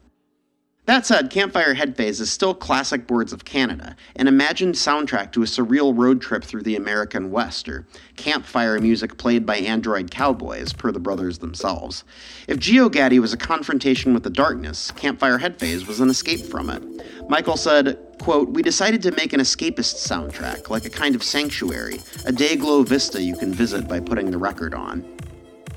That 0.86 1.06
said, 1.06 1.30
Campfire 1.30 1.74
Headphase 1.74 2.20
is 2.20 2.32
still 2.32 2.52
classic 2.52 3.06
boards 3.06 3.32
of 3.32 3.44
Canada, 3.44 3.94
an 4.16 4.26
imagined 4.26 4.74
soundtrack 4.74 5.30
to 5.32 5.42
a 5.42 5.46
surreal 5.46 5.96
road 5.96 6.20
trip 6.20 6.42
through 6.42 6.62
the 6.62 6.74
American 6.74 7.30
West, 7.30 7.68
or 7.68 7.86
campfire 8.16 8.78
music 8.80 9.16
played 9.16 9.46
by 9.46 9.58
android 9.58 10.10
cowboys, 10.10 10.72
per 10.72 10.90
the 10.90 10.98
brothers 10.98 11.38
themselves. 11.38 12.02
If 12.48 12.58
Geogaddi 12.58 13.20
was 13.20 13.32
a 13.32 13.36
confrontation 13.36 14.12
with 14.14 14.24
the 14.24 14.30
darkness, 14.30 14.90
Campfire 14.90 15.38
Headphase 15.38 15.86
was 15.86 16.00
an 16.00 16.10
escape 16.10 16.40
from 16.40 16.68
it. 16.68 16.82
Michael 17.28 17.56
said, 17.56 17.98
quote, 18.20 18.50
We 18.50 18.62
decided 18.62 19.02
to 19.02 19.10
make 19.12 19.32
an 19.32 19.40
escapist 19.40 20.06
soundtrack, 20.06 20.70
like 20.70 20.84
a 20.84 20.90
kind 20.90 21.14
of 21.14 21.22
sanctuary, 21.22 22.00
a 22.26 22.32
day 22.32 22.54
glow 22.54 22.82
vista 22.82 23.20
you 23.20 23.36
can 23.36 23.52
visit 23.52 23.88
by 23.88 23.98
putting 23.98 24.30
the 24.30 24.38
record 24.38 24.74
on. 24.74 25.04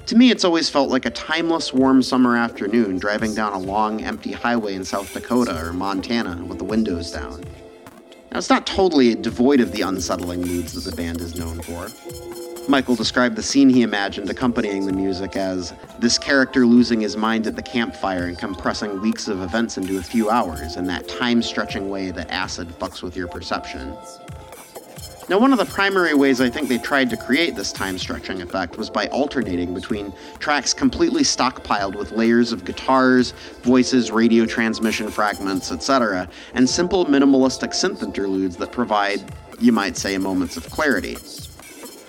To 0.07 0.15
me, 0.15 0.31
it's 0.31 0.43
always 0.43 0.69
felt 0.69 0.89
like 0.89 1.05
a 1.05 1.09
timeless, 1.09 1.73
warm 1.73 2.03
summer 2.03 2.35
afternoon 2.35 2.99
driving 2.99 3.33
down 3.33 3.53
a 3.53 3.57
long, 3.57 4.03
empty 4.03 4.33
highway 4.33 4.75
in 4.75 4.83
South 4.83 5.13
Dakota 5.13 5.65
or 5.65 5.71
Montana 5.71 6.43
with 6.43 6.57
the 6.57 6.65
windows 6.65 7.09
down. 7.11 7.41
Now, 8.31 8.39
it's 8.39 8.49
not 8.49 8.67
totally 8.67 9.15
devoid 9.15 9.61
of 9.61 9.71
the 9.71 9.81
unsettling 9.81 10.41
moods 10.41 10.73
that 10.73 10.89
the 10.89 10.95
band 10.95 11.21
is 11.21 11.35
known 11.35 11.61
for. 11.61 11.87
Michael 12.69 12.95
described 12.95 13.35
the 13.35 13.43
scene 13.43 13.69
he 13.69 13.81
imagined 13.81 14.29
accompanying 14.29 14.85
the 14.85 14.93
music 14.93 15.35
as 15.35 15.73
this 15.99 16.17
character 16.17 16.65
losing 16.65 17.01
his 17.01 17.17
mind 17.17 17.45
at 17.45 17.57
the 17.57 17.61
campfire 17.61 18.25
and 18.25 18.37
compressing 18.37 19.01
weeks 19.01 19.27
of 19.27 19.41
events 19.41 19.77
into 19.77 19.97
a 19.97 20.03
few 20.03 20.29
hours 20.29 20.77
in 20.77 20.87
that 20.87 21.07
time 21.09 21.41
stretching 21.41 21.89
way 21.89 22.09
that 22.11 22.31
acid 22.31 22.69
fucks 22.79 23.03
with 23.03 23.17
your 23.17 23.27
perception. 23.27 23.93
Now, 25.29 25.39
one 25.39 25.51
of 25.51 25.59
the 25.59 25.65
primary 25.65 26.13
ways 26.13 26.39
I 26.39 26.49
think 26.49 26.69
they 26.69 26.77
tried 26.77 27.09
to 27.09 27.17
create 27.17 27.55
this 27.55 27.73
time 27.73 27.97
stretching 27.97 28.41
effect 28.41 28.77
was 28.77 28.89
by 28.89 29.07
alternating 29.07 29.73
between 29.73 30.13
tracks 30.39 30.73
completely 30.73 31.23
stockpiled 31.23 31.95
with 31.95 32.11
layers 32.11 32.53
of 32.53 32.63
guitars, 32.63 33.31
voices, 33.61 34.09
radio 34.09 34.45
transmission 34.45 35.09
fragments, 35.09 35.71
etc., 35.71 36.29
and 36.53 36.69
simple 36.69 37.05
minimalistic 37.05 37.69
synth 37.69 38.03
interludes 38.03 38.55
that 38.57 38.71
provide, 38.71 39.21
you 39.59 39.73
might 39.73 39.97
say, 39.97 40.17
moments 40.17 40.55
of 40.55 40.69
clarity. 40.69 41.17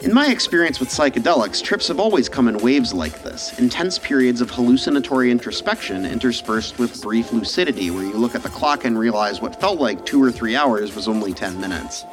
In 0.04 0.12
my 0.12 0.26
experience 0.26 0.80
with 0.80 0.90
psychedelics, 0.90 1.62
trips 1.62 1.88
have 1.88 1.99
always 1.99 2.28
come 2.28 2.46
in 2.46 2.58
waves 2.58 2.92
like 2.92 3.23
this 3.23 3.58
intense 3.58 3.99
periods 3.99 4.42
of 4.42 4.50
hallucinatory 4.50 5.30
introspection 5.30 6.04
interspersed 6.04 6.78
with 6.78 7.00
brief 7.00 7.32
lucidity 7.32 7.90
where 7.90 8.04
you 8.04 8.12
look 8.12 8.34
at 8.34 8.42
the 8.42 8.50
clock 8.50 8.84
and 8.84 8.99
realize 8.99 9.40
what 9.40 9.58
felt 9.58 9.80
like 9.80 10.04
two 10.04 10.23
or 10.23 10.30
three 10.30 10.54
hours 10.56 10.94
was 10.94 11.08
only 11.08 11.32
10 11.32 11.58
minutes. 11.58 12.04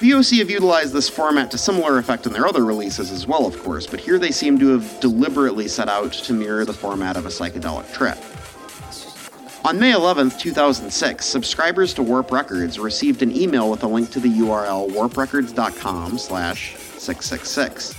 BOC 0.00 0.38
have 0.38 0.48
utilized 0.48 0.94
this 0.94 1.10
format 1.10 1.50
to 1.50 1.58
similar 1.58 1.98
effect 1.98 2.24
in 2.24 2.32
their 2.32 2.46
other 2.46 2.64
releases 2.64 3.10
as 3.10 3.26
well, 3.26 3.44
of 3.44 3.62
course, 3.62 3.86
but 3.86 4.00
here 4.00 4.18
they 4.18 4.30
seem 4.30 4.58
to 4.58 4.68
have 4.68 5.00
deliberately 5.00 5.68
set 5.68 5.90
out 5.90 6.14
to 6.14 6.32
mirror 6.32 6.64
the 6.64 6.72
format 6.72 7.18
of 7.18 7.26
a 7.26 7.28
psychedelic 7.28 7.92
trip. 7.92 8.16
On 9.66 9.78
May 9.78 9.92
11, 9.92 10.30
2006, 10.30 11.26
subscribers 11.26 11.92
to 11.92 12.02
Warp 12.02 12.32
Records 12.32 12.78
received 12.78 13.20
an 13.20 13.36
email 13.36 13.70
with 13.70 13.82
a 13.82 13.86
link 13.86 14.10
to 14.12 14.20
the 14.20 14.30
URL 14.30 14.88
warprecords.com 14.88 16.16
slash 16.16 16.87
666. 17.00 17.94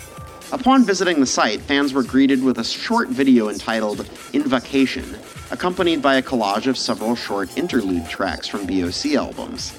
Upon 0.51 0.83
visiting 0.83 1.19
the 1.19 1.25
site, 1.25 1.61
fans 1.61 1.93
were 1.93 2.03
greeted 2.03 2.43
with 2.43 2.57
a 2.57 2.63
short 2.63 3.09
video 3.09 3.49
entitled 3.49 4.09
Invocation, 4.33 5.17
accompanied 5.51 6.01
by 6.01 6.15
a 6.15 6.21
collage 6.21 6.67
of 6.67 6.77
several 6.77 7.15
short 7.15 7.55
interlude 7.57 8.09
tracks 8.09 8.47
from 8.47 8.65
BOC 8.65 9.13
albums. 9.15 9.73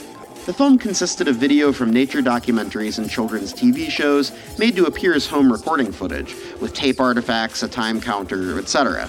The 0.46 0.54
film 0.54 0.78
consisted 0.78 1.28
of 1.28 1.36
video 1.36 1.72
from 1.72 1.92
nature 1.92 2.22
documentaries 2.22 2.98
and 2.98 3.10
children's 3.10 3.52
TV 3.52 3.90
shows 3.90 4.32
made 4.58 4.74
to 4.76 4.86
appear 4.86 5.14
as 5.14 5.26
home 5.26 5.52
recording 5.52 5.92
footage, 5.92 6.34
with 6.60 6.72
tape 6.72 7.00
artifacts, 7.00 7.62
a 7.62 7.68
time 7.68 8.00
counter, 8.00 8.58
etc. 8.58 9.08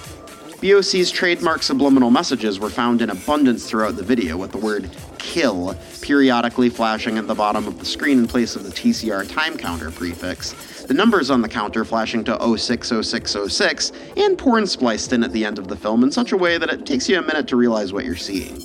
BOC's 0.62 1.10
trademark 1.10 1.64
subliminal 1.64 2.12
messages 2.12 2.60
were 2.60 2.70
found 2.70 3.02
in 3.02 3.10
abundance 3.12 3.68
throughout 3.68 3.96
the 3.96 4.04
video, 4.04 4.36
with 4.36 4.52
the 4.52 4.58
word 4.58 4.90
kill 5.22 5.76
periodically 6.02 6.70
flashing 6.70 7.18
at 7.18 7.28
the 7.28 7.36
bottom 7.36 7.68
of 7.68 7.80
the 7.80 7.86
screen 7.86 8.20
in 8.20 8.28
place 8.28 8.56
of 8.56 8.64
the 8.64 8.70
TCR 8.70 9.30
time 9.30 9.58
counter 9.58 9.92
prefix, 9.92 10.84
the 10.84 10.94
numbers 10.94 11.30
on 11.30 11.42
the 11.42 11.48
counter 11.48 11.86
flashing 11.86 12.24
to 12.26 12.38
060606, 12.58 13.92
and 14.18 14.38
porn 14.38 14.68
spliced 14.68 15.14
in 15.14 15.24
at 15.24 15.32
the 15.32 15.46
end 15.46 15.58
of 15.58 15.68
the 15.68 15.76
film 15.76 16.04
in 16.04 16.12
such 16.12 16.32
a 16.32 16.38
way 16.38 16.58
that 16.58 16.70
it 16.70 16.86
takes 16.86 17.08
you 17.08 17.18
a 17.18 17.22
minute 17.22 17.48
to 17.48 17.56
realize 17.56 17.94
what 17.94 18.04
you're 18.04 18.16
seeing. 18.16 18.62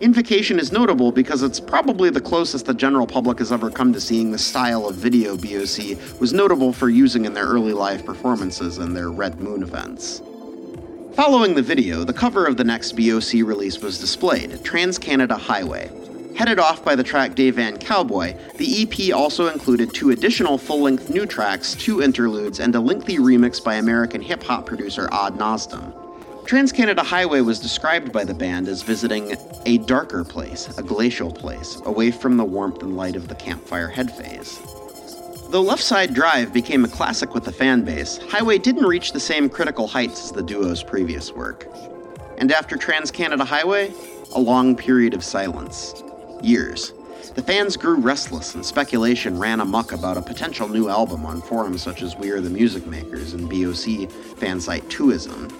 Invocation 0.00 0.58
is 0.58 0.72
notable 0.72 1.12
because 1.12 1.42
it's 1.42 1.60
probably 1.60 2.08
the 2.08 2.22
closest 2.22 2.64
the 2.64 2.72
general 2.72 3.06
public 3.06 3.38
has 3.38 3.52
ever 3.52 3.70
come 3.70 3.92
to 3.92 4.00
seeing 4.00 4.30
the 4.30 4.38
style 4.38 4.88
of 4.88 4.94
video 4.94 5.36
BOC 5.36 6.18
was 6.18 6.32
notable 6.32 6.72
for 6.72 6.88
using 6.88 7.26
in 7.26 7.34
their 7.34 7.44
early 7.44 7.74
live 7.74 8.06
performances 8.06 8.78
and 8.78 8.96
their 8.96 9.10
Red 9.10 9.40
Moon 9.40 9.62
events. 9.62 10.22
Following 11.14 11.54
the 11.54 11.62
video, 11.62 12.04
the 12.04 12.12
cover 12.12 12.46
of 12.46 12.56
the 12.56 12.64
next 12.64 12.92
BOC 12.92 13.32
release 13.44 13.80
was 13.80 13.98
displayed 13.98 14.62
Trans 14.64 14.96
Canada 14.96 15.36
Highway. 15.36 15.90
Headed 16.36 16.60
off 16.60 16.84
by 16.84 16.94
the 16.94 17.02
track 17.02 17.32
Dayvan 17.32 17.80
Cowboy, 17.80 18.36
the 18.56 18.82
EP 18.82 19.14
also 19.14 19.48
included 19.48 19.92
two 19.92 20.10
additional 20.10 20.56
full 20.56 20.82
length 20.82 21.10
new 21.10 21.26
tracks, 21.26 21.74
two 21.74 22.00
interludes, 22.00 22.60
and 22.60 22.74
a 22.76 22.80
lengthy 22.80 23.18
remix 23.18 23.62
by 23.62 23.74
American 23.74 24.22
hip 24.22 24.42
hop 24.42 24.66
producer 24.66 25.08
Odd 25.10 25.36
Nosdam. 25.36 25.92
Trans 26.46 26.70
Canada 26.70 27.02
Highway 27.02 27.40
was 27.40 27.58
described 27.58 28.12
by 28.12 28.24
the 28.24 28.34
band 28.34 28.68
as 28.68 28.82
visiting 28.82 29.36
a 29.66 29.78
darker 29.78 30.24
place, 30.24 30.68
a 30.78 30.82
glacial 30.82 31.32
place, 31.32 31.80
away 31.84 32.12
from 32.12 32.36
the 32.36 32.44
warmth 32.44 32.82
and 32.82 32.96
light 32.96 33.16
of 33.16 33.26
the 33.26 33.34
Campfire 33.34 33.90
Headphase. 33.90 34.89
Though 35.50 35.62
Left 35.62 35.82
Side 35.82 36.14
Drive 36.14 36.52
became 36.52 36.84
a 36.84 36.88
classic 36.88 37.34
with 37.34 37.42
the 37.42 37.50
fan 37.50 37.82
base, 37.82 38.18
Highway 38.28 38.58
didn't 38.58 38.86
reach 38.86 39.10
the 39.10 39.18
same 39.18 39.48
critical 39.48 39.88
heights 39.88 40.26
as 40.26 40.30
the 40.30 40.44
duo's 40.44 40.84
previous 40.84 41.32
work. 41.32 41.66
And 42.38 42.52
after 42.52 42.76
Trans 42.76 43.10
Canada 43.10 43.44
Highway, 43.44 43.92
a 44.32 44.38
long 44.38 44.76
period 44.76 45.12
of 45.12 45.24
silence. 45.24 46.04
Years. 46.40 46.92
The 47.34 47.42
fans 47.42 47.76
grew 47.76 47.96
restless 47.96 48.54
and 48.54 48.64
speculation 48.64 49.40
ran 49.40 49.58
amuck 49.58 49.90
about 49.90 50.16
a 50.16 50.22
potential 50.22 50.68
new 50.68 50.88
album 50.88 51.26
on 51.26 51.42
forums 51.42 51.82
such 51.82 52.02
as 52.02 52.14
We 52.14 52.30
Are 52.30 52.40
the 52.40 52.48
Music 52.48 52.86
Makers 52.86 53.32
and 53.32 53.48
BOC 53.48 54.08
fansite 54.38 54.84
Twoism, 54.84 55.50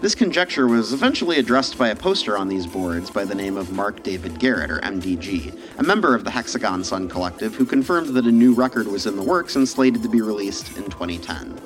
this 0.00 0.14
conjecture 0.14 0.68
was 0.68 0.92
eventually 0.92 1.38
addressed 1.38 1.76
by 1.76 1.88
a 1.88 1.96
poster 1.96 2.38
on 2.38 2.48
these 2.48 2.66
boards 2.66 3.10
by 3.10 3.24
the 3.24 3.34
name 3.34 3.56
of 3.56 3.72
Mark 3.72 4.04
David 4.04 4.38
Garrett, 4.38 4.70
or 4.70 4.78
MDG, 4.80 5.58
a 5.78 5.82
member 5.82 6.14
of 6.14 6.22
the 6.22 6.30
Hexagon 6.30 6.84
Sun 6.84 7.08
Collective 7.08 7.54
who 7.56 7.66
confirmed 7.66 8.14
that 8.14 8.26
a 8.26 8.32
new 8.32 8.54
record 8.54 8.86
was 8.86 9.06
in 9.06 9.16
the 9.16 9.22
works 9.22 9.56
and 9.56 9.68
slated 9.68 10.02
to 10.04 10.08
be 10.08 10.20
released 10.20 10.76
in 10.76 10.84
2010. 10.84 11.60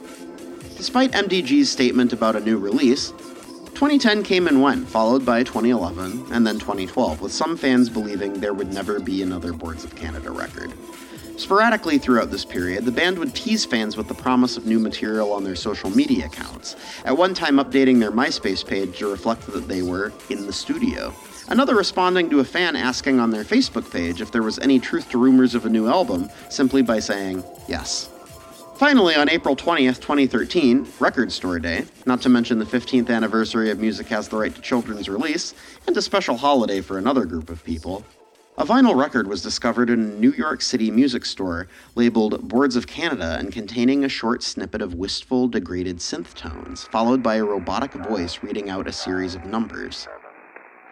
Despite 0.78 1.12
MDG's 1.12 1.70
statement 1.70 2.14
about 2.14 2.34
a 2.34 2.40
new 2.40 2.56
release, 2.56 3.10
2010 3.74 4.22
came 4.22 4.48
and 4.48 4.62
went, 4.62 4.88
followed 4.88 5.26
by 5.26 5.42
2011 5.42 6.32
and 6.32 6.46
then 6.46 6.58
2012, 6.58 7.20
with 7.20 7.32
some 7.32 7.56
fans 7.56 7.90
believing 7.90 8.40
there 8.40 8.54
would 8.54 8.72
never 8.72 8.98
be 8.98 9.22
another 9.22 9.52
Boards 9.52 9.84
of 9.84 9.94
Canada 9.94 10.30
record. 10.30 10.72
Sporadically 11.42 11.99
throughout 11.99 12.30
this 12.30 12.44
period, 12.44 12.84
the 12.84 12.92
band 12.92 13.18
would 13.18 13.34
tease 13.34 13.64
fans 13.64 13.96
with 13.96 14.06
the 14.06 14.14
promise 14.14 14.56
of 14.56 14.64
new 14.64 14.78
material 14.78 15.32
on 15.32 15.42
their 15.42 15.56
social 15.56 15.90
media 15.90 16.26
accounts, 16.26 16.76
at 17.04 17.16
one 17.16 17.34
time 17.34 17.56
updating 17.56 17.99
their 17.99 18.12
MySpace 18.12 18.64
page 18.64 18.96
to 18.99 19.11
reflect 19.11 19.49
that 19.49 19.66
they 19.66 19.82
were 19.82 20.12
in 20.30 20.46
the 20.46 20.52
studio. 20.52 21.12
Another 21.49 21.75
responding 21.75 22.30
to 22.30 22.38
a 22.38 22.44
fan 22.44 22.76
asking 22.76 23.18
on 23.18 23.32
their 23.32 23.42
Facebook 23.42 23.90
page 23.90 24.20
if 24.20 24.30
there 24.30 24.44
was 24.44 24.61
any 24.61 24.78
truth 24.78 25.11
to 25.11 25.18
rumors 25.18 25.56
of 25.56 25.66
a 25.66 25.68
new 25.68 25.88
album, 25.88 26.30
simply 26.49 26.80
by 26.80 27.00
saying 27.00 27.42
yes. 27.66 28.08
Finally, 28.76 29.16
on 29.16 29.28
April 29.28 29.56
20th, 29.56 30.00
2013, 30.00 30.87
Record 31.00 31.32
Store 31.32 31.58
Day, 31.58 31.84
not 32.06 32.22
to 32.22 32.28
mention 32.28 32.61
the 32.61 32.64
15th 32.64 33.11
anniversary 33.11 33.68
of 33.72 33.80
Music 33.80 34.06
Has 34.06 34.28
the 34.28 34.37
Right 34.37 34.54
to 34.54 34.61
Children's 34.61 35.08
release, 35.08 35.54
and 35.88 35.96
a 35.96 36.02
special 36.02 36.37
holiday 36.37 36.80
for 36.80 36.99
another 36.99 37.25
group 37.25 37.50
of 37.50 37.64
people, 37.64 38.04
a 38.59 38.66
vinyl 38.66 38.94
record 38.94 39.26
was 39.26 39.40
discovered 39.40 39.88
in 39.88 40.00
a 40.00 40.14
New 40.21 40.32
York 40.32 40.61
City 40.61 40.90
music 40.90 41.25
store 41.25 41.68
labeled 41.94 42.49
Boards 42.49 42.76
of 42.76 42.87
Canada 42.87 43.37
and 43.38 43.50
containing 43.50 44.04
a 44.04 44.11
short 44.11 44.42
snippet 44.42 44.82
of 44.82 44.92
wistful, 44.94 45.49
degraded 45.49 45.99
synth 45.99 46.35
tones, 46.35 46.85
followed 46.85 47.23
by 47.23 47.37
a 47.37 47.44
robotic 47.44 47.94
voice 47.94 48.40
reading 48.42 48.68
out 48.68 48.87
a 48.87 48.92
series 48.92 49.35
of 49.35 49.47
numbers. 49.47 50.06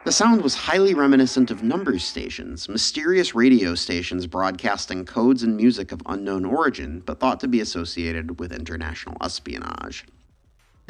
The 0.05 0.13
sound 0.13 0.41
was 0.41 0.55
highly 0.55 0.95
reminiscent 0.95 1.51
of 1.51 1.63
numbers 1.63 2.03
stations, 2.03 2.67
mysterious 2.67 3.35
radio 3.35 3.75
stations 3.75 4.27
broadcasting 4.27 5.05
codes 5.05 5.43
and 5.43 5.55
music 5.55 5.93
of 5.93 6.01
unknown 6.07 6.47
origin, 6.47 7.03
but 7.05 7.21
thought 7.21 7.41
to 7.41 7.49
be 7.49 7.61
associated 7.61 8.41
with 8.41 8.53
international 8.53 9.19
espionage. 9.21 10.07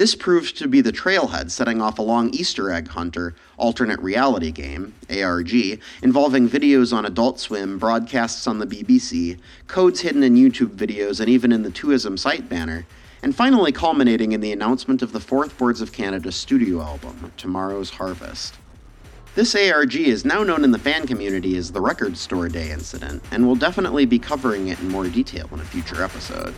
This 0.00 0.14
proved 0.14 0.56
to 0.56 0.66
be 0.66 0.80
the 0.80 0.92
trailhead 0.92 1.50
setting 1.50 1.82
off 1.82 1.98
a 1.98 2.02
long 2.02 2.30
Easter 2.30 2.70
egg 2.70 2.88
hunter 2.88 3.34
alternate 3.58 4.00
reality 4.00 4.50
game, 4.50 4.94
ARG, 5.10 5.52
involving 6.02 6.48
videos 6.48 6.96
on 6.96 7.04
Adult 7.04 7.38
Swim, 7.38 7.78
broadcasts 7.78 8.46
on 8.46 8.60
the 8.60 8.66
BBC, 8.66 9.38
codes 9.66 10.00
hidden 10.00 10.22
in 10.22 10.36
YouTube 10.36 10.74
videos, 10.74 11.20
and 11.20 11.28
even 11.28 11.52
in 11.52 11.64
the 11.64 11.70
Twoism 11.70 12.18
site 12.18 12.48
banner, 12.48 12.86
and 13.22 13.36
finally 13.36 13.72
culminating 13.72 14.32
in 14.32 14.40
the 14.40 14.52
announcement 14.52 15.02
of 15.02 15.12
the 15.12 15.20
fourth 15.20 15.58
Boards 15.58 15.82
of 15.82 15.92
Canada 15.92 16.32
studio 16.32 16.80
album, 16.80 17.30
Tomorrow's 17.36 17.90
Harvest. 17.90 18.54
This 19.34 19.54
ARG 19.54 19.96
is 19.96 20.24
now 20.24 20.42
known 20.42 20.64
in 20.64 20.70
the 20.70 20.78
fan 20.78 21.06
community 21.06 21.58
as 21.58 21.72
the 21.72 21.80
Record 21.82 22.16
Store 22.16 22.48
Day 22.48 22.70
incident, 22.70 23.22
and 23.32 23.46
we'll 23.46 23.54
definitely 23.54 24.06
be 24.06 24.18
covering 24.18 24.68
it 24.68 24.80
in 24.80 24.88
more 24.88 25.08
detail 25.08 25.50
in 25.52 25.60
a 25.60 25.64
future 25.64 26.02
episode. 26.02 26.54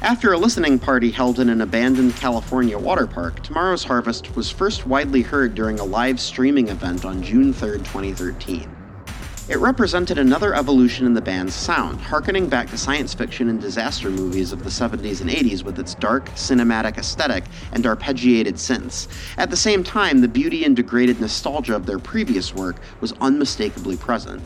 After 0.00 0.32
a 0.32 0.38
listening 0.38 0.78
party 0.78 1.10
held 1.10 1.40
in 1.40 1.48
an 1.48 1.60
abandoned 1.60 2.14
California 2.14 2.78
water 2.78 3.08
park, 3.08 3.42
Tomorrow's 3.42 3.82
Harvest 3.82 4.36
was 4.36 4.48
first 4.48 4.86
widely 4.86 5.22
heard 5.22 5.56
during 5.56 5.80
a 5.80 5.84
live 5.84 6.20
streaming 6.20 6.68
event 6.68 7.04
on 7.04 7.20
June 7.20 7.52
3, 7.52 7.78
2013. 7.78 8.70
It 9.48 9.58
represented 9.58 10.16
another 10.16 10.54
evolution 10.54 11.04
in 11.04 11.14
the 11.14 11.20
band's 11.20 11.56
sound, 11.56 12.00
harkening 12.00 12.48
back 12.48 12.70
to 12.70 12.78
science 12.78 13.12
fiction 13.12 13.48
and 13.48 13.60
disaster 13.60 14.08
movies 14.08 14.52
of 14.52 14.62
the 14.62 14.70
70s 14.70 15.20
and 15.20 15.30
80s 15.30 15.64
with 15.64 15.80
its 15.80 15.96
dark, 15.96 16.26
cinematic 16.36 16.96
aesthetic 16.96 17.42
and 17.72 17.82
arpeggiated 17.84 18.54
synths. 18.54 19.08
At 19.36 19.50
the 19.50 19.56
same 19.56 19.82
time, 19.82 20.20
the 20.20 20.28
beauty 20.28 20.64
and 20.64 20.76
degraded 20.76 21.20
nostalgia 21.20 21.74
of 21.74 21.86
their 21.86 21.98
previous 21.98 22.54
work 22.54 22.76
was 23.00 23.14
unmistakably 23.20 23.96
present. 23.96 24.42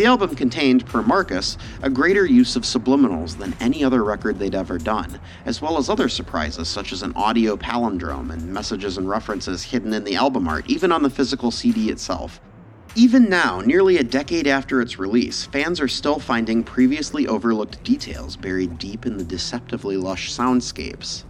The 0.00 0.06
album 0.06 0.34
contained, 0.34 0.86
per 0.86 1.02
Marcus, 1.02 1.58
a 1.82 1.90
greater 1.90 2.24
use 2.24 2.56
of 2.56 2.62
subliminals 2.62 3.36
than 3.36 3.54
any 3.60 3.84
other 3.84 4.02
record 4.02 4.38
they'd 4.38 4.54
ever 4.54 4.78
done, 4.78 5.20
as 5.44 5.60
well 5.60 5.76
as 5.76 5.90
other 5.90 6.08
surprises 6.08 6.68
such 6.68 6.94
as 6.94 7.02
an 7.02 7.12
audio 7.14 7.54
palindrome 7.54 8.32
and 8.32 8.50
messages 8.50 8.96
and 8.96 9.10
references 9.10 9.62
hidden 9.62 9.92
in 9.92 10.04
the 10.04 10.16
album 10.16 10.48
art, 10.48 10.64
even 10.70 10.90
on 10.90 11.02
the 11.02 11.10
physical 11.10 11.50
CD 11.50 11.90
itself. 11.90 12.40
Even 12.94 13.28
now, 13.28 13.60
nearly 13.60 13.98
a 13.98 14.02
decade 14.02 14.46
after 14.46 14.80
its 14.80 14.98
release, 14.98 15.44
fans 15.44 15.82
are 15.82 15.86
still 15.86 16.18
finding 16.18 16.64
previously 16.64 17.28
overlooked 17.28 17.84
details 17.84 18.36
buried 18.36 18.78
deep 18.78 19.04
in 19.04 19.18
the 19.18 19.24
deceptively 19.24 19.98
lush 19.98 20.32
soundscapes. 20.32 21.24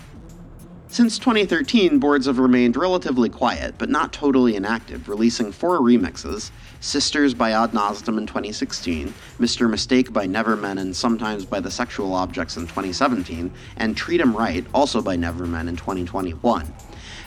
Since 0.92 1.20
2013, 1.20 2.00
boards 2.00 2.26
have 2.26 2.40
remained 2.40 2.76
relatively 2.76 3.28
quiet, 3.28 3.76
but 3.78 3.88
not 3.88 4.12
totally 4.12 4.56
inactive, 4.56 5.08
releasing 5.08 5.52
four 5.52 5.78
remixes 5.78 6.50
Sisters 6.80 7.32
by 7.32 7.52
Ad 7.52 7.72
Nauseam 7.72 8.18
in 8.18 8.26
2016, 8.26 9.14
Mr. 9.38 9.70
Mistake 9.70 10.12
by 10.12 10.26
Nevermen 10.26 10.80
and 10.80 10.96
Sometimes 10.96 11.44
by 11.44 11.60
the 11.60 11.70
Sexual 11.70 12.12
Objects 12.12 12.56
in 12.56 12.66
2017, 12.66 13.52
and 13.76 13.96
Treat 13.96 14.20
'em 14.20 14.36
Right, 14.36 14.66
also 14.74 15.00
by 15.00 15.16
Nevermen 15.16 15.68
in 15.68 15.76
2021 15.76 16.72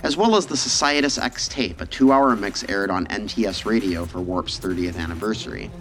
as 0.04 0.18
well 0.18 0.36
as 0.36 0.46
the 0.46 0.56
Societas 0.56 1.18
X 1.18 1.48
tape, 1.48 1.80
a 1.80 1.86
two 1.86 2.12
hour 2.12 2.36
mix 2.36 2.66
aired 2.68 2.92
on 2.92 3.08
NTS 3.08 3.66
Radio 3.66 4.06
for 4.06 4.20
Warp's 4.20 4.60
30th 4.60 4.98
anniversary. 5.00 5.72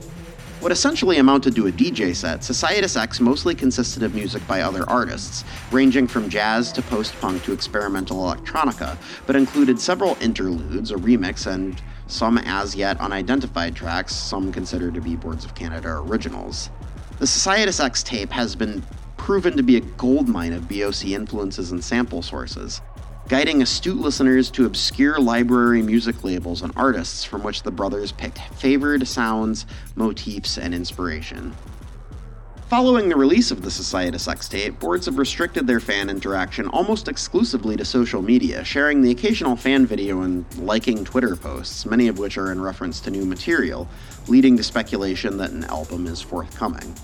What 0.62 0.70
essentially 0.70 1.18
amounted 1.18 1.56
to 1.56 1.66
a 1.66 1.72
DJ 1.72 2.14
set, 2.14 2.44
Societas 2.44 2.96
X 2.96 3.18
mostly 3.18 3.52
consisted 3.52 4.04
of 4.04 4.14
music 4.14 4.46
by 4.46 4.60
other 4.60 4.88
artists, 4.88 5.42
ranging 5.72 6.06
from 6.06 6.30
jazz 6.30 6.70
to 6.70 6.82
post 6.82 7.20
punk 7.20 7.42
to 7.42 7.52
experimental 7.52 8.18
electronica, 8.18 8.96
but 9.26 9.34
included 9.34 9.80
several 9.80 10.16
interludes, 10.20 10.92
a 10.92 10.94
remix, 10.94 11.52
and 11.52 11.82
some 12.06 12.38
as 12.38 12.76
yet 12.76 13.00
unidentified 13.00 13.74
tracks, 13.74 14.14
some 14.14 14.52
considered 14.52 14.94
to 14.94 15.00
be 15.00 15.16
Boards 15.16 15.44
of 15.44 15.56
Canada 15.56 16.00
originals. 16.06 16.70
The 17.18 17.26
Societas 17.26 17.84
X 17.84 18.04
tape 18.04 18.30
has 18.30 18.54
been 18.54 18.84
proven 19.16 19.56
to 19.56 19.64
be 19.64 19.78
a 19.78 19.80
goldmine 19.80 20.52
of 20.52 20.68
BOC 20.68 21.06
influences 21.06 21.72
and 21.72 21.82
sample 21.82 22.22
sources 22.22 22.80
guiding 23.28 23.62
astute 23.62 23.98
listeners 23.98 24.50
to 24.50 24.66
obscure 24.66 25.18
library 25.18 25.82
music 25.82 26.24
labels 26.24 26.62
and 26.62 26.72
artists 26.76 27.24
from 27.24 27.42
which 27.42 27.62
the 27.62 27.70
brothers 27.70 28.12
picked 28.12 28.38
favored 28.56 29.06
sounds, 29.06 29.66
motifs, 29.94 30.58
and 30.58 30.74
inspiration. 30.74 31.54
Following 32.68 33.10
the 33.10 33.16
release 33.16 33.50
of 33.50 33.60
the 33.60 33.70
Societas 33.70 34.28
X 34.28 34.48
tape, 34.48 34.80
boards 34.80 35.04
have 35.04 35.18
restricted 35.18 35.66
their 35.66 35.78
fan 35.78 36.08
interaction 36.08 36.68
almost 36.68 37.06
exclusively 37.06 37.76
to 37.76 37.84
social 37.84 38.22
media, 38.22 38.64
sharing 38.64 39.02
the 39.02 39.10
occasional 39.10 39.56
fan 39.56 39.84
video 39.84 40.22
and 40.22 40.46
liking 40.56 41.04
Twitter 41.04 41.36
posts, 41.36 41.84
many 41.84 42.08
of 42.08 42.18
which 42.18 42.38
are 42.38 42.50
in 42.50 42.60
reference 42.60 42.98
to 43.00 43.10
new 43.10 43.26
material, 43.26 43.86
leading 44.26 44.56
to 44.56 44.62
speculation 44.62 45.36
that 45.36 45.50
an 45.50 45.64
album 45.64 46.06
is 46.06 46.22
forthcoming. 46.22 46.94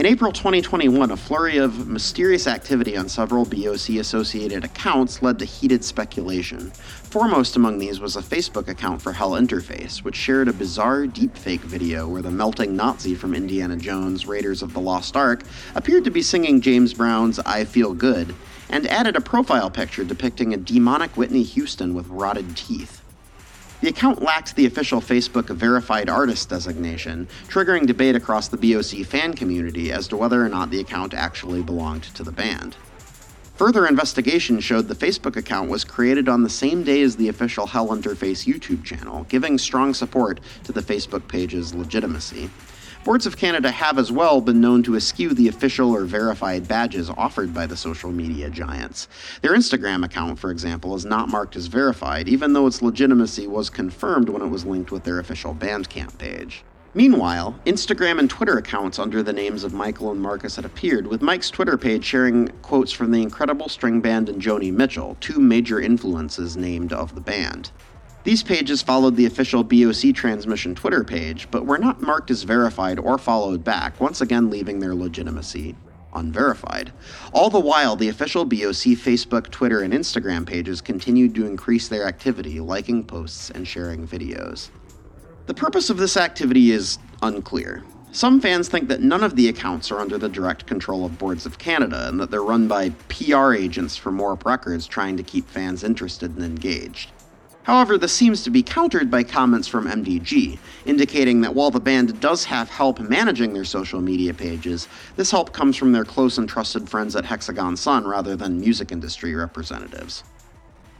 In 0.00 0.06
April 0.06 0.32
2021, 0.32 1.10
a 1.10 1.16
flurry 1.18 1.58
of 1.58 1.86
mysterious 1.86 2.46
activity 2.46 2.96
on 2.96 3.06
several 3.06 3.44
BOC 3.44 3.98
associated 3.98 4.64
accounts 4.64 5.20
led 5.20 5.38
to 5.40 5.44
heated 5.44 5.84
speculation. 5.84 6.70
Foremost 6.70 7.54
among 7.54 7.78
these 7.78 8.00
was 8.00 8.16
a 8.16 8.22
Facebook 8.22 8.68
account 8.68 9.02
for 9.02 9.12
Hell 9.12 9.32
Interface, 9.32 9.98
which 9.98 10.16
shared 10.16 10.48
a 10.48 10.54
bizarre 10.54 11.04
deepfake 11.04 11.60
video 11.60 12.08
where 12.08 12.22
the 12.22 12.30
melting 12.30 12.74
Nazi 12.74 13.14
from 13.14 13.34
Indiana 13.34 13.76
Jones' 13.76 14.24
Raiders 14.24 14.62
of 14.62 14.72
the 14.72 14.80
Lost 14.80 15.18
Ark 15.18 15.42
appeared 15.74 16.04
to 16.04 16.10
be 16.10 16.22
singing 16.22 16.62
James 16.62 16.94
Brown's 16.94 17.38
I 17.40 17.66
Feel 17.66 17.92
Good, 17.92 18.34
and 18.70 18.86
added 18.86 19.16
a 19.16 19.20
profile 19.20 19.68
picture 19.68 20.02
depicting 20.02 20.54
a 20.54 20.56
demonic 20.56 21.14
Whitney 21.18 21.42
Houston 21.42 21.92
with 21.92 22.08
rotted 22.08 22.56
teeth. 22.56 22.99
The 23.80 23.88
account 23.88 24.20
lacked 24.20 24.56
the 24.56 24.66
official 24.66 25.00
Facebook 25.00 25.48
verified 25.48 26.10
artist 26.10 26.50
designation, 26.50 27.26
triggering 27.48 27.86
debate 27.86 28.14
across 28.14 28.48
the 28.48 28.58
BOC 28.58 29.06
fan 29.06 29.32
community 29.32 29.90
as 29.90 30.06
to 30.08 30.18
whether 30.18 30.44
or 30.44 30.50
not 30.50 30.70
the 30.70 30.80
account 30.80 31.14
actually 31.14 31.62
belonged 31.62 32.02
to 32.02 32.22
the 32.22 32.30
band. 32.30 32.76
Further 33.56 33.86
investigation 33.86 34.60
showed 34.60 34.86
the 34.86 34.94
Facebook 34.94 35.36
account 35.36 35.70
was 35.70 35.84
created 35.84 36.28
on 36.28 36.42
the 36.42 36.50
same 36.50 36.82
day 36.82 37.00
as 37.00 37.16
the 37.16 37.28
official 37.28 37.66
Hell 37.66 37.88
Interface 37.88 38.46
YouTube 38.46 38.84
channel, 38.84 39.24
giving 39.30 39.56
strong 39.56 39.94
support 39.94 40.40
to 40.64 40.72
the 40.72 40.82
Facebook 40.82 41.26
page's 41.26 41.74
legitimacy. 41.74 42.50
Boards 43.02 43.24
of 43.24 43.38
Canada 43.38 43.70
have 43.70 43.98
as 43.98 44.12
well 44.12 44.42
been 44.42 44.60
known 44.60 44.82
to 44.82 44.94
eschew 44.94 45.30
the 45.30 45.48
official 45.48 45.90
or 45.90 46.04
verified 46.04 46.68
badges 46.68 47.08
offered 47.08 47.54
by 47.54 47.64
the 47.64 47.76
social 47.76 48.12
media 48.12 48.50
giants. 48.50 49.08
Their 49.40 49.54
Instagram 49.54 50.04
account, 50.04 50.38
for 50.38 50.50
example, 50.50 50.94
is 50.94 51.06
not 51.06 51.30
marked 51.30 51.56
as 51.56 51.66
verified, 51.66 52.28
even 52.28 52.52
though 52.52 52.66
its 52.66 52.82
legitimacy 52.82 53.46
was 53.46 53.70
confirmed 53.70 54.28
when 54.28 54.42
it 54.42 54.48
was 54.48 54.66
linked 54.66 54.92
with 54.92 55.04
their 55.04 55.18
official 55.18 55.54
Bandcamp 55.54 56.18
page. 56.18 56.62
Meanwhile, 56.92 57.58
Instagram 57.64 58.18
and 58.18 58.28
Twitter 58.28 58.58
accounts 58.58 58.98
under 58.98 59.22
the 59.22 59.32
names 59.32 59.64
of 59.64 59.72
Michael 59.72 60.10
and 60.10 60.20
Marcus 60.20 60.56
had 60.56 60.66
appeared, 60.66 61.06
with 61.06 61.22
Mike's 61.22 61.48
Twitter 61.48 61.78
page 61.78 62.04
sharing 62.04 62.48
quotes 62.60 62.92
from 62.92 63.12
the 63.12 63.22
Incredible 63.22 63.70
String 63.70 64.02
Band 64.02 64.28
and 64.28 64.42
Joni 64.42 64.70
Mitchell, 64.70 65.16
two 65.20 65.40
major 65.40 65.80
influences 65.80 66.54
named 66.54 66.92
of 66.92 67.14
the 67.14 67.22
band. 67.22 67.70
These 68.22 68.42
pages 68.42 68.82
followed 68.82 69.16
the 69.16 69.26
official 69.26 69.64
BOC 69.64 70.14
transmission 70.14 70.74
Twitter 70.74 71.04
page, 71.04 71.48
but 71.50 71.64
were 71.64 71.78
not 71.78 72.02
marked 72.02 72.30
as 72.30 72.42
verified 72.42 72.98
or 72.98 73.16
followed 73.16 73.64
back, 73.64 73.98
once 73.98 74.20
again 74.20 74.50
leaving 74.50 74.78
their 74.78 74.94
legitimacy 74.94 75.74
unverified. 76.14 76.92
All 77.32 77.50
the 77.50 77.60
while, 77.60 77.96
the 77.96 78.08
official 78.08 78.44
BOC 78.44 78.96
Facebook, 78.98 79.50
Twitter, 79.50 79.80
and 79.80 79.92
Instagram 79.92 80.46
pages 80.46 80.80
continued 80.80 81.34
to 81.34 81.46
increase 81.46 81.88
their 81.88 82.06
activity, 82.06 82.60
liking 82.60 83.04
posts 83.04 83.50
and 83.50 83.66
sharing 83.66 84.06
videos. 84.06 84.70
The 85.46 85.54
purpose 85.54 85.90
of 85.90 85.96
this 85.96 86.16
activity 86.16 86.72
is 86.72 86.98
unclear. 87.22 87.84
Some 88.12 88.40
fans 88.40 88.68
think 88.68 88.88
that 88.88 89.02
none 89.02 89.22
of 89.22 89.36
the 89.36 89.48
accounts 89.48 89.92
are 89.92 90.00
under 90.00 90.18
the 90.18 90.28
direct 90.28 90.66
control 90.66 91.04
of 91.04 91.16
Boards 91.16 91.46
of 91.46 91.58
Canada 91.58 92.08
and 92.08 92.18
that 92.18 92.30
they're 92.30 92.42
run 92.42 92.66
by 92.66 92.90
PR 93.08 93.54
agents 93.54 93.96
from 93.96 94.18
Warp 94.18 94.44
Records 94.44 94.86
trying 94.86 95.16
to 95.16 95.22
keep 95.22 95.48
fans 95.48 95.84
interested 95.84 96.34
and 96.34 96.44
engaged. 96.44 97.12
However, 97.64 97.98
this 97.98 98.12
seems 98.12 98.42
to 98.44 98.50
be 98.50 98.62
countered 98.62 99.10
by 99.10 99.22
comments 99.22 99.68
from 99.68 99.86
MDG, 99.86 100.58
indicating 100.86 101.42
that 101.42 101.54
while 101.54 101.70
the 101.70 101.78
band 101.78 102.18
does 102.18 102.44
have 102.44 102.70
help 102.70 102.98
managing 103.00 103.52
their 103.52 103.64
social 103.66 104.00
media 104.00 104.32
pages, 104.32 104.88
this 105.16 105.30
help 105.30 105.52
comes 105.52 105.76
from 105.76 105.92
their 105.92 106.04
close 106.04 106.38
and 106.38 106.48
trusted 106.48 106.88
friends 106.88 107.14
at 107.14 107.26
Hexagon 107.26 107.76
Sun 107.76 108.06
rather 108.06 108.34
than 108.34 108.60
music 108.60 108.90
industry 108.90 109.34
representatives. 109.34 110.24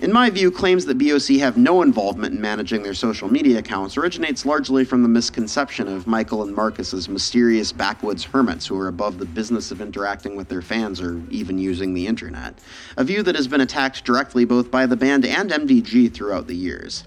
In 0.00 0.14
my 0.14 0.30
view, 0.30 0.50
claims 0.50 0.86
that 0.86 0.96
BOC 0.96 1.36
have 1.40 1.58
no 1.58 1.82
involvement 1.82 2.34
in 2.34 2.40
managing 2.40 2.82
their 2.82 2.94
social 2.94 3.30
media 3.30 3.58
accounts 3.58 3.98
originates 3.98 4.46
largely 4.46 4.82
from 4.82 5.02
the 5.02 5.10
misconception 5.10 5.88
of 5.88 6.06
Michael 6.06 6.42
and 6.42 6.56
Marcus 6.56 6.94
as 6.94 7.06
mysterious 7.06 7.70
backwoods 7.70 8.24
hermits 8.24 8.66
who 8.66 8.78
are 8.78 8.88
above 8.88 9.18
the 9.18 9.26
business 9.26 9.70
of 9.70 9.82
interacting 9.82 10.36
with 10.36 10.48
their 10.48 10.62
fans 10.62 11.02
or 11.02 11.20
even 11.28 11.58
using 11.58 11.92
the 11.92 12.06
internet, 12.06 12.54
a 12.96 13.04
view 13.04 13.22
that 13.22 13.34
has 13.34 13.46
been 13.46 13.60
attacked 13.60 14.02
directly 14.02 14.46
both 14.46 14.70
by 14.70 14.86
the 14.86 14.96
band 14.96 15.26
and 15.26 15.50
MDG 15.50 16.14
throughout 16.14 16.46
the 16.46 16.56
years. 16.56 17.04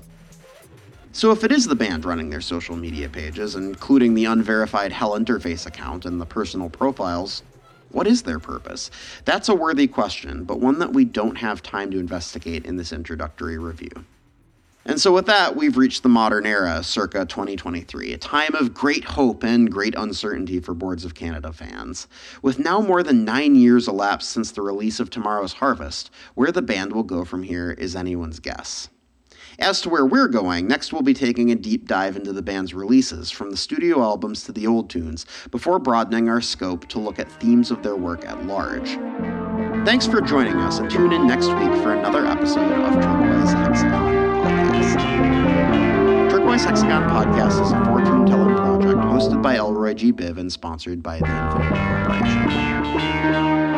So, 1.13 1.31
if 1.31 1.43
it 1.43 1.51
is 1.51 1.65
the 1.65 1.75
band 1.75 2.05
running 2.05 2.29
their 2.29 2.41
social 2.41 2.75
media 2.75 3.09
pages, 3.09 3.55
including 3.55 4.13
the 4.13 4.25
unverified 4.25 4.91
Hell 4.91 5.17
Interface 5.17 5.65
account 5.65 6.05
and 6.05 6.21
the 6.21 6.27
personal 6.27 6.69
profiles, 6.69 7.41
what 7.93 8.07
is 8.07 8.23
their 8.23 8.39
purpose? 8.39 8.91
That's 9.23 9.49
a 9.49 9.55
worthy 9.55 9.87
question, 9.87 10.43
but 10.43 10.59
one 10.59 10.79
that 10.79 10.93
we 10.93 11.05
don't 11.05 11.37
have 11.37 11.61
time 11.61 11.91
to 11.91 11.99
investigate 11.99 12.65
in 12.65 12.75
this 12.75 12.91
introductory 12.91 13.57
review. 13.57 14.05
And 14.85 14.99
so, 14.99 15.13
with 15.13 15.27
that, 15.27 15.55
we've 15.55 15.77
reached 15.77 16.03
the 16.03 16.09
modern 16.09 16.45
era, 16.45 16.83
circa 16.83 17.25
2023, 17.25 18.11
a 18.11 18.17
time 18.17 18.53
of 18.53 18.73
great 18.73 19.05
hope 19.05 19.41
and 19.43 19.71
great 19.71 19.95
uncertainty 19.95 20.59
for 20.59 20.73
Boards 20.73 21.05
of 21.05 21.15
Canada 21.15 21.53
fans. 21.53 22.07
With 22.41 22.59
now 22.59 22.81
more 22.81 23.01
than 23.01 23.23
nine 23.23 23.55
years 23.55 23.87
elapsed 23.87 24.29
since 24.29 24.51
the 24.51 24.61
release 24.61 24.99
of 24.99 25.09
Tomorrow's 25.09 25.53
Harvest, 25.53 26.11
where 26.35 26.51
the 26.51 26.61
band 26.61 26.91
will 26.91 27.03
go 27.03 27.23
from 27.23 27.43
here 27.43 27.71
is 27.71 27.95
anyone's 27.95 28.39
guess. 28.39 28.89
As 29.59 29.81
to 29.81 29.89
where 29.89 30.05
we're 30.05 30.27
going, 30.27 30.67
next 30.67 30.91
we'll 30.91 31.03
be 31.03 31.13
taking 31.13 31.51
a 31.51 31.55
deep 31.55 31.87
dive 31.87 32.15
into 32.15 32.33
the 32.33 32.41
band's 32.41 32.73
releases, 32.73 33.29
from 33.29 33.51
the 33.51 33.57
studio 33.57 34.01
albums 34.01 34.43
to 34.43 34.51
the 34.51 34.65
old 34.65 34.89
tunes, 34.89 35.27
before 35.51 35.77
broadening 35.79 36.27
our 36.27 36.41
scope 36.41 36.87
to 36.87 36.99
look 36.99 37.19
at 37.19 37.31
themes 37.33 37.69
of 37.69 37.83
their 37.83 37.95
work 37.95 38.25
at 38.25 38.45
large. 38.45 38.97
Thanks 39.85 40.07
for 40.07 40.21
joining 40.21 40.55
us, 40.55 40.79
and 40.79 40.89
tune 40.89 41.13
in 41.13 41.27
next 41.27 41.49
week 41.49 41.71
for 41.83 41.93
another 41.93 42.25
episode 42.25 42.71
of 42.71 42.95
Turquoise 42.95 43.53
Hexagon 43.53 44.15
Podcast. 44.41 46.31
Turquoise 46.31 46.65
Hexagon 46.65 47.03
Podcast 47.09 47.61
is 47.63 47.71
a 47.71 47.85
fortune 47.85 48.25
telling 48.25 48.55
project 48.55 48.99
hosted 49.01 49.43
by 49.43 49.55
Elroy 49.57 49.93
G. 49.93 50.11
Biv 50.11 50.37
and 50.37 50.51
sponsored 50.51 51.03
by 51.03 51.19
the 51.19 51.25
Infinity 51.25 51.79
Corporation. 52.07 53.72